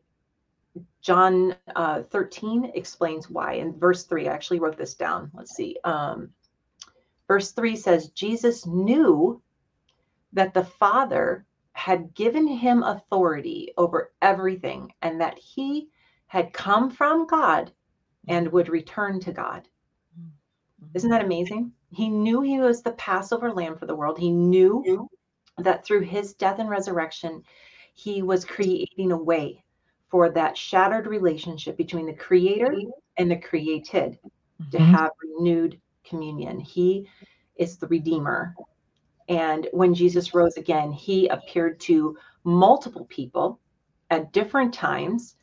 John 1.01 1.55
uh, 1.75 2.03
13 2.03 2.73
explains 2.75 3.31
why. 3.31 3.55
In 3.55 3.79
verse 3.79 4.05
3, 4.05 4.29
I 4.29 4.33
actually 4.33 4.59
wrote 4.59 4.77
this 4.77 4.95
down. 4.95 5.31
Let's 5.35 5.55
see. 5.55 5.77
Um, 5.85 6.31
verse 7.29 7.53
3 7.53 7.77
says, 7.77 8.09
Jesus 8.09 8.67
knew 8.67 9.41
that 10.33 10.55
the 10.55 10.65
Father 10.65 11.45
had 11.73 12.15
given 12.15 12.47
him 12.47 12.83
authority 12.83 13.73
over 13.77 14.13
everything 14.23 14.93
and 15.03 15.21
that 15.21 15.39
he 15.39 15.89
had 16.27 16.53
come 16.53 16.91
from 16.91 17.27
God 17.27 17.71
and 18.29 18.51
would 18.51 18.69
return 18.69 19.21
to 19.21 19.33
God. 19.33 19.69
Isn't 20.95 21.11
that 21.11 21.25
amazing? 21.25 21.73
He 21.91 22.09
knew 22.09 22.43
he 22.43 22.59
was 22.61 22.83
the 22.83 22.93
Passover 22.93 23.53
lamb 23.53 23.77
for 23.77 23.87
the 23.87 23.95
world. 23.95 24.19
He 24.19 24.31
knew 24.31 25.09
that 25.59 25.85
through 25.85 26.01
his 26.03 26.35
death 26.35 26.59
and 26.59 26.69
resurrection, 26.69 27.43
he 27.95 28.23
was 28.23 28.45
creating 28.45 29.13
a 29.13 29.17
way 29.17 29.65
for 30.09 30.31
that 30.31 30.57
shattered 30.57 31.07
relationship 31.07 31.77
between 31.77 32.07
the 32.07 32.15
creator 32.15 32.75
and 33.17 33.31
the 33.31 33.37
created 33.37 34.19
to 34.71 34.79
Mhm. 34.79 34.81
have 34.81 35.11
renewed 35.23 35.81
communion. 36.05 36.61
He 36.61 37.09
is 37.57 37.79
the 37.79 37.87
redeemer. 37.87 38.55
And 39.29 39.69
when 39.73 39.95
Jesus 39.95 40.35
rose 40.35 40.57
again, 40.57 40.93
he 40.93 41.29
appeared 41.29 41.81
to 41.81 42.17
multiple 42.45 43.07
people 43.07 43.61
at 44.11 44.33
different 44.33 44.73
times. 44.75 45.37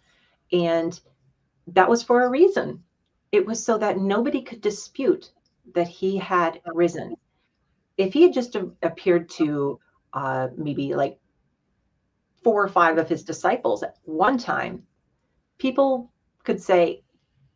And 0.51 0.99
that 1.67 1.89
was 1.89 2.03
for 2.03 2.23
a 2.23 2.29
reason. 2.29 2.83
It 3.31 3.45
was 3.45 3.63
so 3.63 3.77
that 3.77 3.97
nobody 3.97 4.41
could 4.41 4.61
dispute 4.61 5.31
that 5.73 5.87
he 5.87 6.17
had 6.17 6.61
risen. 6.73 7.15
If 7.97 8.13
he 8.13 8.23
had 8.23 8.33
just 8.33 8.55
appeared 8.81 9.29
to 9.29 9.79
uh, 10.13 10.49
maybe 10.57 10.93
like 10.93 11.19
four 12.43 12.63
or 12.63 12.67
five 12.69 12.97
of 12.97 13.09
his 13.09 13.23
disciples 13.23 13.83
at 13.83 13.97
one 14.03 14.37
time, 14.37 14.83
people 15.57 16.11
could 16.43 16.61
say, 16.61 17.03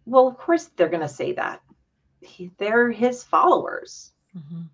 well, 0.06 0.28
of 0.28 0.38
course 0.38 0.66
they're 0.76 0.90
going 0.90 1.02
to 1.02 1.10
say 1.10 1.34
that. 1.34 1.62
He, 2.22 2.52
they're 2.58 2.92
his 2.92 3.24
followers. 3.24 4.14
Mhm. 4.36 4.70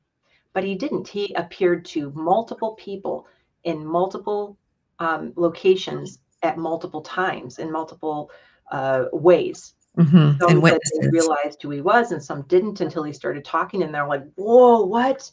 But 0.53 0.63
he 0.63 0.75
didn't. 0.75 1.07
He 1.07 1.33
appeared 1.33 1.83
to 1.85 2.11
multiple 2.11 2.75
people 2.75 3.25
in 3.63 3.85
multiple 3.85 4.57
um, 4.99 5.33
locations 5.35 6.19
at 6.43 6.57
multiple 6.57 7.01
times 7.01 7.57
in 7.57 7.71
multiple 7.71 8.29
uh, 8.71 9.05
ways. 9.11 9.73
Mhm. 9.97 10.39
Some 10.39 10.49
And 10.49 10.63
that 10.63 10.81
they 10.91 10.97
witnesses. 10.99 11.11
realized 11.11 11.61
who 11.61 11.69
he 11.69 11.81
was, 11.81 12.11
and 12.11 12.23
some 12.23 12.41
didn't 12.43 12.81
until 12.81 13.03
he 13.03 13.13
started 13.13 13.45
talking, 13.45 13.83
and 13.83 13.93
they're 13.93 14.07
like, 14.07 14.23
"Whoa, 14.35 14.83
what?" 14.85 15.29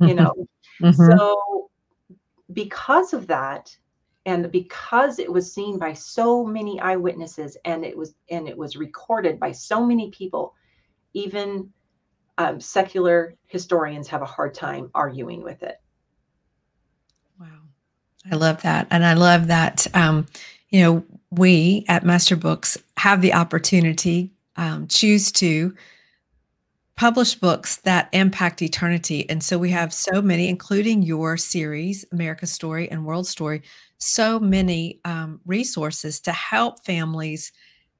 You 0.00 0.14
know. 0.14 0.32
Mhm. 0.80 1.16
So, 1.18 1.70
because 2.52 3.12
of 3.12 3.26
that, 3.26 3.76
and 4.26 4.50
because 4.52 5.18
it 5.18 5.30
was 5.32 5.52
seen 5.52 5.78
by 5.78 5.92
so 5.92 6.44
many 6.44 6.78
eyewitnesses, 6.80 7.56
and 7.64 7.84
it 7.84 7.96
was 7.96 8.14
and 8.30 8.48
it 8.48 8.56
was 8.56 8.76
recorded 8.76 9.40
by 9.40 9.50
so 9.50 9.84
many 9.84 10.10
people, 10.10 10.54
even 11.12 11.72
um, 12.38 12.60
secular 12.60 13.34
historians 13.46 14.08
have 14.08 14.22
a 14.22 14.26
hard 14.26 14.54
time 14.54 14.90
arguing 14.94 15.42
with 15.42 15.62
it. 15.62 15.80
Wow. 17.40 17.46
I 18.30 18.36
love 18.36 18.62
that. 18.62 18.86
And 18.90 19.04
I 19.04 19.14
love 19.14 19.48
that, 19.48 19.86
um, 19.94 20.26
you 20.74 20.82
know, 20.82 21.04
we 21.30 21.84
at 21.86 22.04
Master 22.04 22.34
Books 22.34 22.76
have 22.96 23.22
the 23.22 23.32
opportunity, 23.32 24.32
um, 24.56 24.88
choose 24.88 25.30
to 25.30 25.72
publish 26.96 27.36
books 27.36 27.76
that 27.76 28.08
impact 28.10 28.60
eternity. 28.60 29.30
And 29.30 29.40
so 29.40 29.56
we 29.56 29.70
have 29.70 29.94
so 29.94 30.20
many, 30.20 30.48
including 30.48 31.04
your 31.04 31.36
series, 31.36 32.04
America's 32.10 32.50
Story 32.50 32.90
and 32.90 33.06
World 33.06 33.28
Story, 33.28 33.62
so 33.98 34.40
many 34.40 34.98
um, 35.04 35.40
resources 35.46 36.18
to 36.22 36.32
help 36.32 36.84
families 36.84 37.52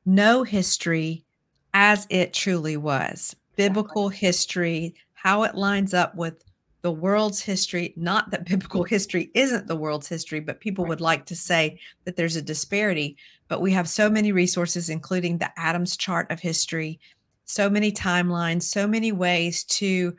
know 0.05 0.43
history 0.43 1.25
as 1.75 2.09
it 2.11 2.33
truly 2.33 2.77
was 2.77 3.37
biblical 3.55 4.09
history, 4.09 4.97
how 5.13 5.45
it 5.45 5.55
lines 5.55 5.95
up 5.95 6.17
with 6.17 6.43
the 6.85 6.93
world's 6.93 7.41
history. 7.41 7.95
Not 7.97 8.31
that 8.31 8.45
biblical 8.45 8.85
history 8.97 9.31
isn't 9.35 9.67
the 9.69 9.75
world's 9.75 10.07
history, 10.07 10.39
but 10.41 10.61
people 10.61 10.85
would 10.85 11.01
like 11.01 11.25
to 11.27 11.35
say 11.35 11.81
that 12.05 12.17
there's 12.17 12.37
a 12.37 12.43
disparity. 12.43 13.17
But 13.49 13.63
we 13.63 13.73
have 13.73 13.89
so 13.89 14.11
many 14.11 14.33
resources, 14.33 14.91
including 14.91 15.39
the 15.39 15.51
Adams 15.59 15.97
chart 15.97 16.31
of 16.31 16.41
history, 16.41 17.01
so 17.47 17.71
many 17.71 17.91
timelines, 17.91 18.65
so 18.65 18.87
many 18.87 19.13
ways 19.13 19.65
to 19.65 20.15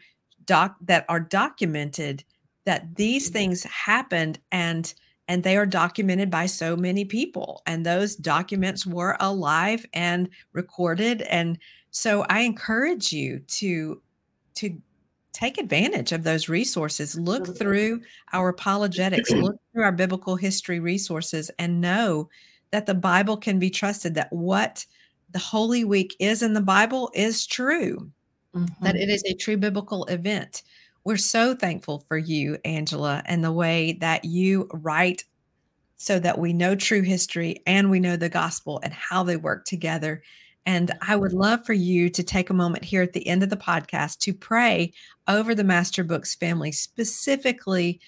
doc 0.46 0.76
that 0.82 1.06
are 1.08 1.20
documented 1.20 2.24
that 2.66 2.96
these 2.96 3.30
Mhm. 3.30 3.34
things 3.34 3.64
happened 3.64 4.40
and 4.52 4.94
and 5.28 5.44
they 5.44 5.58
are 5.58 5.66
documented 5.66 6.30
by 6.30 6.46
so 6.48 6.76
many 6.76 7.04
people 7.06 7.62
and 7.66 7.84
those 7.86 8.16
documents 8.16 8.86
were 8.86 9.18
alive 9.20 9.86
and 9.94 10.30
recorded 10.54 11.24
and 11.24 11.58
so 11.90 12.24
i 12.30 12.42
encourage 12.42 13.12
you 13.12 13.40
to 13.48 14.02
to 14.54 14.80
take 15.36 15.58
advantage 15.58 16.12
of 16.14 16.24
those 16.24 16.50
resources 16.50 17.20
look 17.20 17.58
through 17.58 18.02
our 18.34 18.50
apologetics 18.50 19.30
look 19.36 19.56
through 19.74 19.84
our 19.84 19.92
biblical 19.92 20.36
history 20.36 20.80
resources 20.80 21.52
and 21.60 21.82
know 21.82 22.30
that 22.72 22.86
the 22.86 22.94
bible 22.96 23.38
can 23.38 23.60
be 23.60 23.70
trusted 23.70 24.16
that 24.16 24.32
what 24.32 24.86
the 25.32 25.40
holy 25.40 25.84
week 25.84 26.16
is 26.20 26.42
in 26.42 26.54
the 26.54 26.62
bible 26.62 27.12
is 27.14 27.46
true 27.46 28.10
that 28.82 28.96
Mhm. 28.96 29.02
it 29.02 29.10
is 29.10 29.24
a 29.26 29.36
true 29.36 29.58
biblical 29.58 30.06
event. 30.06 30.64
We're 31.04 31.18
so 31.18 31.54
thankful 31.56 32.06
for 32.08 32.18
you, 32.18 32.58
Angela, 32.64 33.22
and 33.26 33.44
the 33.44 33.52
way 33.52 33.98
that 34.00 34.26
you 34.26 34.70
write 34.74 35.26
so 35.98 36.20
that 36.20 36.40
we 36.40 36.54
know 36.54 36.76
true 36.76 37.02
history 37.02 37.62
and 37.68 37.90
we 37.90 38.00
know 38.00 38.16
the 38.18 38.30
gospel 38.30 38.80
and 38.84 38.94
how 38.94 39.24
they 39.24 39.38
work 39.38 39.66
together. 39.66 40.24
And 40.66 40.92
I 41.02 41.16
would 41.16 41.34
love 41.34 41.66
for 41.66 41.74
you 41.74 42.10
to 42.10 42.24
take 42.24 42.50
a 42.50 42.54
moment 42.54 42.84
here 42.84 43.04
at 43.04 43.14
the 43.14 43.28
end 43.28 43.44
of 43.44 43.50
the 43.50 43.58
podcast 43.58 44.18
to 44.20 44.34
pray 44.34 44.94
over 45.28 45.54
the 45.54 45.64
Master 45.64 46.04
Books 46.04 46.36
family, 46.36 46.72
specifically 46.72 48.00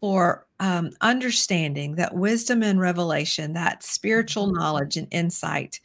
for 0.00 0.46
um, 0.58 0.90
understanding 1.00 1.94
that 1.94 2.14
wisdom 2.14 2.62
and 2.62 2.80
revelation, 2.80 3.52
that 3.52 3.84
spiritual 3.84 4.48
knowledge 4.48 4.96
and 4.96 5.06
insight 5.12 5.78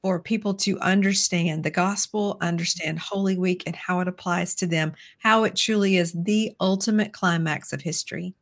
for 0.00 0.20
people 0.20 0.54
to 0.54 0.78
understand 0.80 1.64
the 1.64 1.70
gospel, 1.70 2.36
understand 2.40 2.98
Holy 2.98 3.38
Week 3.38 3.62
and 3.66 3.74
how 3.74 4.00
it 4.00 4.06
applies 4.06 4.54
to 4.56 4.66
them, 4.66 4.92
how 5.18 5.44
it 5.44 5.56
truly 5.56 5.96
is 5.96 6.12
the 6.12 6.54
ultimate 6.60 7.12
climax 7.12 7.72
of 7.72 7.80
history. 7.80 8.34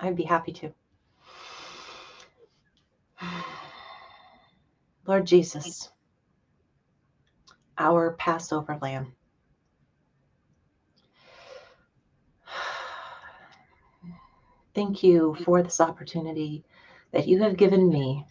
I'd 0.00 0.16
be 0.16 0.24
happy 0.24 0.52
to. 0.52 0.74
Lord 5.06 5.24
Jesus, 5.24 5.88
our 7.78 8.14
Passover 8.14 8.76
lamb. 8.82 9.12
Thank 14.74 15.04
you 15.04 15.36
for 15.44 15.62
this 15.62 15.80
opportunity 15.80 16.64
that 17.12 17.28
you 17.28 17.40
have 17.42 17.56
given 17.56 17.88
me 17.88 18.26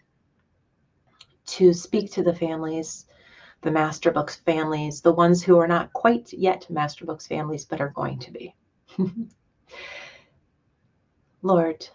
to 1.45 1.71
speak 1.71 2.11
to 2.11 2.23
the 2.23 2.35
families, 2.35 3.05
the 3.61 3.71
Master 3.71 4.11
Books 4.11 4.35
families, 4.35 4.99
the 4.99 5.13
ones 5.13 5.41
who 5.41 5.57
are 5.57 5.69
not 5.69 5.93
quite 5.93 6.33
yet 6.33 6.69
Master 6.69 7.05
Books 7.05 7.25
families, 7.25 7.63
but 7.63 7.79
are 7.79 7.89
going 7.89 8.19
to 8.19 8.31
be. 8.31 8.53
Lord, 11.41 11.87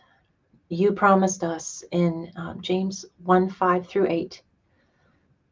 you 0.70 0.92
promised 0.92 1.44
us 1.44 1.84
in 1.92 2.32
um, 2.36 2.62
James 2.62 3.04
1 3.24 3.50
5 3.50 3.86
through 3.86 4.08
8 4.08 4.42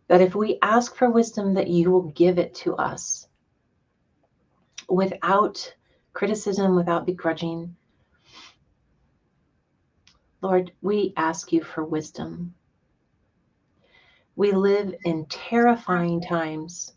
that 0.09 0.21
if 0.23 0.35
we 0.35 0.59
ask 0.63 0.97
for 0.97 1.11
wisdom, 1.11 1.55
that 1.55 1.69
you 1.69 1.91
will 1.91 2.11
give 2.11 2.39
it 2.39 2.55
to 2.55 2.75
us 2.77 3.29
without 4.89 5.75
criticism, 6.15 6.75
without 6.75 7.07
begrudging. 7.07 7.77
Lord, 10.41 10.73
we 10.83 11.13
ask 11.17 11.53
you 11.53 11.63
for 11.63 11.85
wisdom. 11.85 12.55
We 14.37 14.53
live 14.53 14.95
in 15.05 15.27
terrifying 15.27 16.21
times, 16.21 16.95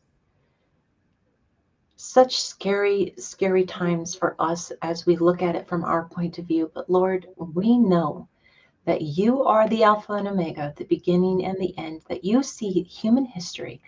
such 1.96 2.42
scary, 2.42 3.14
scary 3.18 3.66
times 3.66 4.16
for 4.16 4.36
us 4.40 4.72
as 4.84 5.06
we 5.06 5.18
look 5.18 5.42
at 5.42 5.56
it 5.56 5.68
from 5.68 5.84
our 5.84 6.06
point 6.06 6.38
of 6.38 6.46
view. 6.46 6.72
But 6.74 6.90
Lord, 6.90 7.28
we 7.38 7.78
know 7.78 8.28
that 8.86 9.02
you 9.02 9.44
are 9.44 9.70
the 9.70 9.84
Alpha 9.84 10.14
and 10.14 10.28
Omega, 10.28 10.74
the 10.78 10.86
beginning 10.86 11.46
and 11.46 11.58
the 11.60 11.78
end, 11.78 12.02
that 12.10 12.24
you 12.26 12.42
see 12.44 12.84
human 12.84 13.26
history 13.26 13.82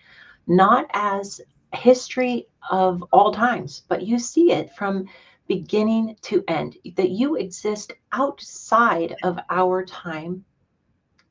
not 0.46 0.86
as 0.92 1.40
history 1.72 2.46
of 2.70 3.02
all 3.12 3.32
times, 3.32 3.82
but 3.88 4.06
you 4.06 4.18
see 4.18 4.52
it 4.52 4.74
from 4.74 5.06
beginning 5.46 6.16
to 6.22 6.44
end, 6.48 6.76
that 6.96 7.10
you 7.10 7.36
exist 7.36 7.92
outside 8.12 9.14
of 9.22 9.38
our 9.50 9.84
time, 9.84 10.44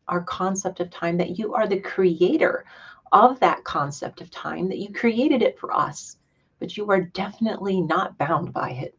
our 0.07 0.23
concept 0.23 0.79
of 0.79 0.89
time, 0.89 1.17
that 1.17 1.37
you 1.37 1.53
are 1.53 1.67
the 1.67 1.79
creator 1.79 2.65
of 3.11 3.39
that 3.39 3.63
concept 3.63 4.21
of 4.21 4.29
time, 4.31 4.67
that 4.69 4.79
you 4.79 4.91
created 4.91 5.41
it 5.41 5.57
for 5.59 5.75
us, 5.75 6.17
but 6.59 6.77
you 6.77 6.89
are 6.91 7.01
definitely 7.01 7.81
not 7.81 8.17
bound 8.17 8.53
by 8.53 8.71
it. 8.71 8.97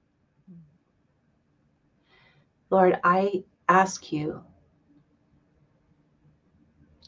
Mm. 0.50 0.56
Lord, 2.70 2.98
I 3.04 3.44
ask 3.68 4.12
you 4.12 4.42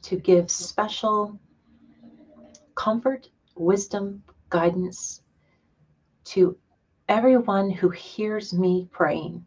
to 0.07 0.15
give 0.15 0.49
special 0.49 1.37
comfort, 2.77 3.29
wisdom, 3.57 4.23
guidance 4.51 5.21
to 6.23 6.57
everyone 7.09 7.69
who 7.69 7.89
hears 7.89 8.53
me 8.53 8.89
praying. 8.93 9.45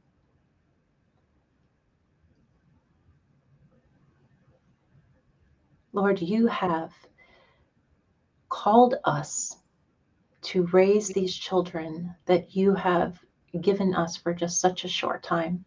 Lord, 5.93 6.21
you 6.21 6.47
have 6.47 6.91
called 8.49 8.95
us 9.05 9.55
to 10.41 10.67
raise 10.73 11.07
these 11.07 11.33
children 11.33 12.13
that 12.25 12.53
you 12.53 12.75
have 12.75 13.17
given 13.61 13.95
us 13.95 14.17
for 14.17 14.33
just 14.33 14.59
such 14.59 14.83
a 14.83 14.89
short 14.89 15.23
time. 15.23 15.63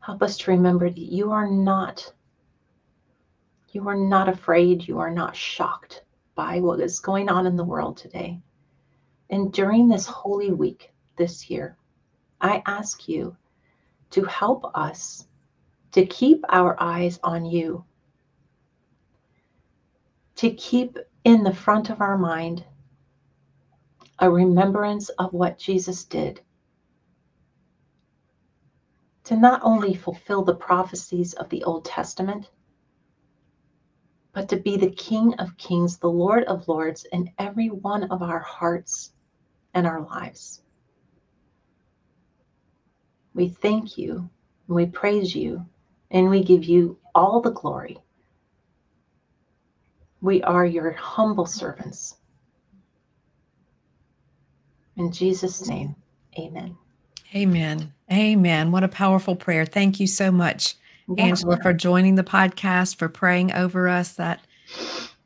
Help 0.00 0.22
us 0.22 0.36
to 0.36 0.50
remember 0.50 0.90
that 0.90 0.98
you 0.98 1.30
are 1.30 1.50
not 1.50 2.12
you 3.72 3.88
are 3.88 3.96
not 3.96 4.28
afraid, 4.28 4.86
you 4.86 4.98
are 4.98 5.10
not 5.10 5.36
shocked 5.36 6.04
by 6.34 6.60
what 6.60 6.80
is 6.80 7.00
going 7.00 7.28
on 7.28 7.46
in 7.46 7.56
the 7.56 7.64
world 7.64 7.96
today. 7.96 8.40
And 9.30 9.52
during 9.52 9.88
this 9.88 10.06
holy 10.06 10.52
week 10.52 10.92
this 11.16 11.48
year, 11.48 11.76
I 12.40 12.62
ask 12.66 13.08
you 13.08 13.36
to 14.10 14.24
help 14.24 14.64
us 14.74 15.26
to 15.92 16.06
keep 16.06 16.44
our 16.48 16.76
eyes 16.80 17.20
on 17.22 17.44
you, 17.44 17.84
to 20.36 20.50
keep 20.50 20.98
in 21.24 21.42
the 21.42 21.54
front 21.54 21.90
of 21.90 22.00
our 22.00 22.16
mind 22.16 22.64
a 24.18 24.30
remembrance 24.30 25.08
of 25.10 25.32
what 25.32 25.58
Jesus 25.58 26.04
did, 26.04 26.40
to 29.24 29.36
not 29.36 29.60
only 29.62 29.94
fulfill 29.94 30.42
the 30.42 30.54
prophecies 30.54 31.34
of 31.34 31.48
the 31.50 31.62
Old 31.64 31.84
Testament, 31.84 32.50
but 34.32 34.48
to 34.48 34.56
be 34.56 34.76
the 34.76 34.90
King 34.90 35.34
of 35.34 35.56
Kings, 35.56 35.98
the 35.98 36.10
Lord 36.10 36.44
of 36.44 36.68
Lords 36.68 37.04
in 37.12 37.30
every 37.38 37.68
one 37.68 38.04
of 38.04 38.22
our 38.22 38.38
hearts 38.38 39.12
and 39.74 39.86
our 39.86 40.02
lives. 40.02 40.62
We 43.34 43.48
thank 43.48 43.96
you, 43.96 44.28
we 44.68 44.86
praise 44.86 45.34
you, 45.34 45.66
and 46.10 46.28
we 46.28 46.42
give 46.44 46.64
you 46.64 46.98
all 47.14 47.40
the 47.40 47.50
glory. 47.50 47.98
We 50.20 50.42
are 50.42 50.66
your 50.66 50.92
humble 50.92 51.46
servants. 51.46 52.16
In 54.96 55.12
Jesus' 55.12 55.66
name, 55.66 55.94
amen. 56.38 56.76
Amen. 57.34 57.92
Amen. 58.12 58.72
What 58.72 58.84
a 58.84 58.88
powerful 58.88 59.36
prayer. 59.36 59.64
Thank 59.64 60.00
you 60.00 60.06
so 60.06 60.30
much, 60.30 60.74
Angela, 61.18 61.58
for 61.62 61.72
joining 61.72 62.14
the 62.14 62.24
podcast, 62.24 62.96
for 62.96 63.08
praying 63.08 63.52
over 63.52 63.88
us 63.88 64.14
that 64.14 64.46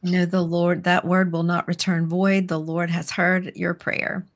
you 0.02 0.12
know 0.12 0.26
the 0.26 0.42
Lord, 0.42 0.84
that 0.84 1.04
word 1.04 1.32
will 1.32 1.42
not 1.42 1.66
return 1.66 2.06
void. 2.06 2.48
The 2.48 2.60
Lord 2.60 2.90
has 2.90 3.10
heard 3.10 3.52
your 3.56 3.74
prayer. 3.74 4.26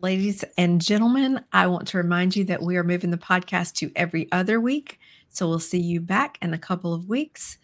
Ladies 0.00 0.44
and 0.58 0.80
gentlemen, 0.80 1.42
I 1.52 1.66
want 1.66 1.88
to 1.88 1.96
remind 1.96 2.36
you 2.36 2.44
that 2.44 2.62
we 2.62 2.76
are 2.76 2.84
moving 2.84 3.10
the 3.10 3.16
podcast 3.16 3.74
to 3.76 3.90
every 3.96 4.30
other 4.30 4.60
week. 4.60 4.98
So 5.28 5.48
we'll 5.48 5.58
see 5.58 5.80
you 5.80 6.00
back 6.00 6.38
in 6.42 6.52
a 6.52 6.58
couple 6.58 6.92
of 6.92 7.08
weeks 7.08 7.58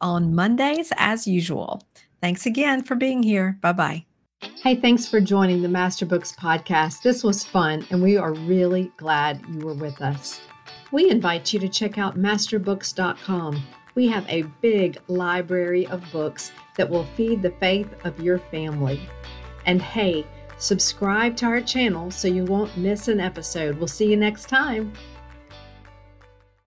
on 0.00 0.34
Mondays 0.34 0.92
as 0.96 1.26
usual. 1.26 1.82
Thanks 2.20 2.46
again 2.46 2.82
for 2.82 2.94
being 2.94 3.22
here. 3.22 3.58
Bye 3.60 3.72
bye. 3.72 4.04
Hey, 4.62 4.76
thanks 4.76 5.06
for 5.06 5.20
joining 5.20 5.62
the 5.62 5.68
Master 5.68 6.04
Books 6.04 6.32
podcast. 6.32 7.02
This 7.02 7.22
was 7.22 7.44
fun, 7.44 7.86
and 7.90 8.02
we 8.02 8.16
are 8.16 8.32
really 8.32 8.92
glad 8.96 9.40
you 9.48 9.60
were 9.60 9.74
with 9.74 10.02
us. 10.02 10.40
We 10.92 11.10
invite 11.10 11.52
you 11.52 11.58
to 11.60 11.68
check 11.68 11.98
out 11.98 12.16
masterbooks.com. 12.16 13.62
We 13.94 14.08
have 14.08 14.28
a 14.28 14.42
big 14.60 14.98
library 15.08 15.86
of 15.88 16.04
books 16.12 16.52
that 16.76 16.88
will 16.88 17.06
feed 17.16 17.42
the 17.42 17.50
faith 17.50 17.92
of 18.04 18.20
your 18.20 18.38
family. 18.38 19.00
And 19.66 19.82
hey, 19.82 20.26
Subscribe 20.62 21.34
to 21.38 21.46
our 21.46 21.60
channel 21.60 22.12
so 22.12 22.28
you 22.28 22.44
won't 22.44 22.76
miss 22.76 23.08
an 23.08 23.18
episode. 23.18 23.78
We'll 23.78 23.88
see 23.88 24.08
you 24.08 24.16
next 24.16 24.48
time. 24.48 24.92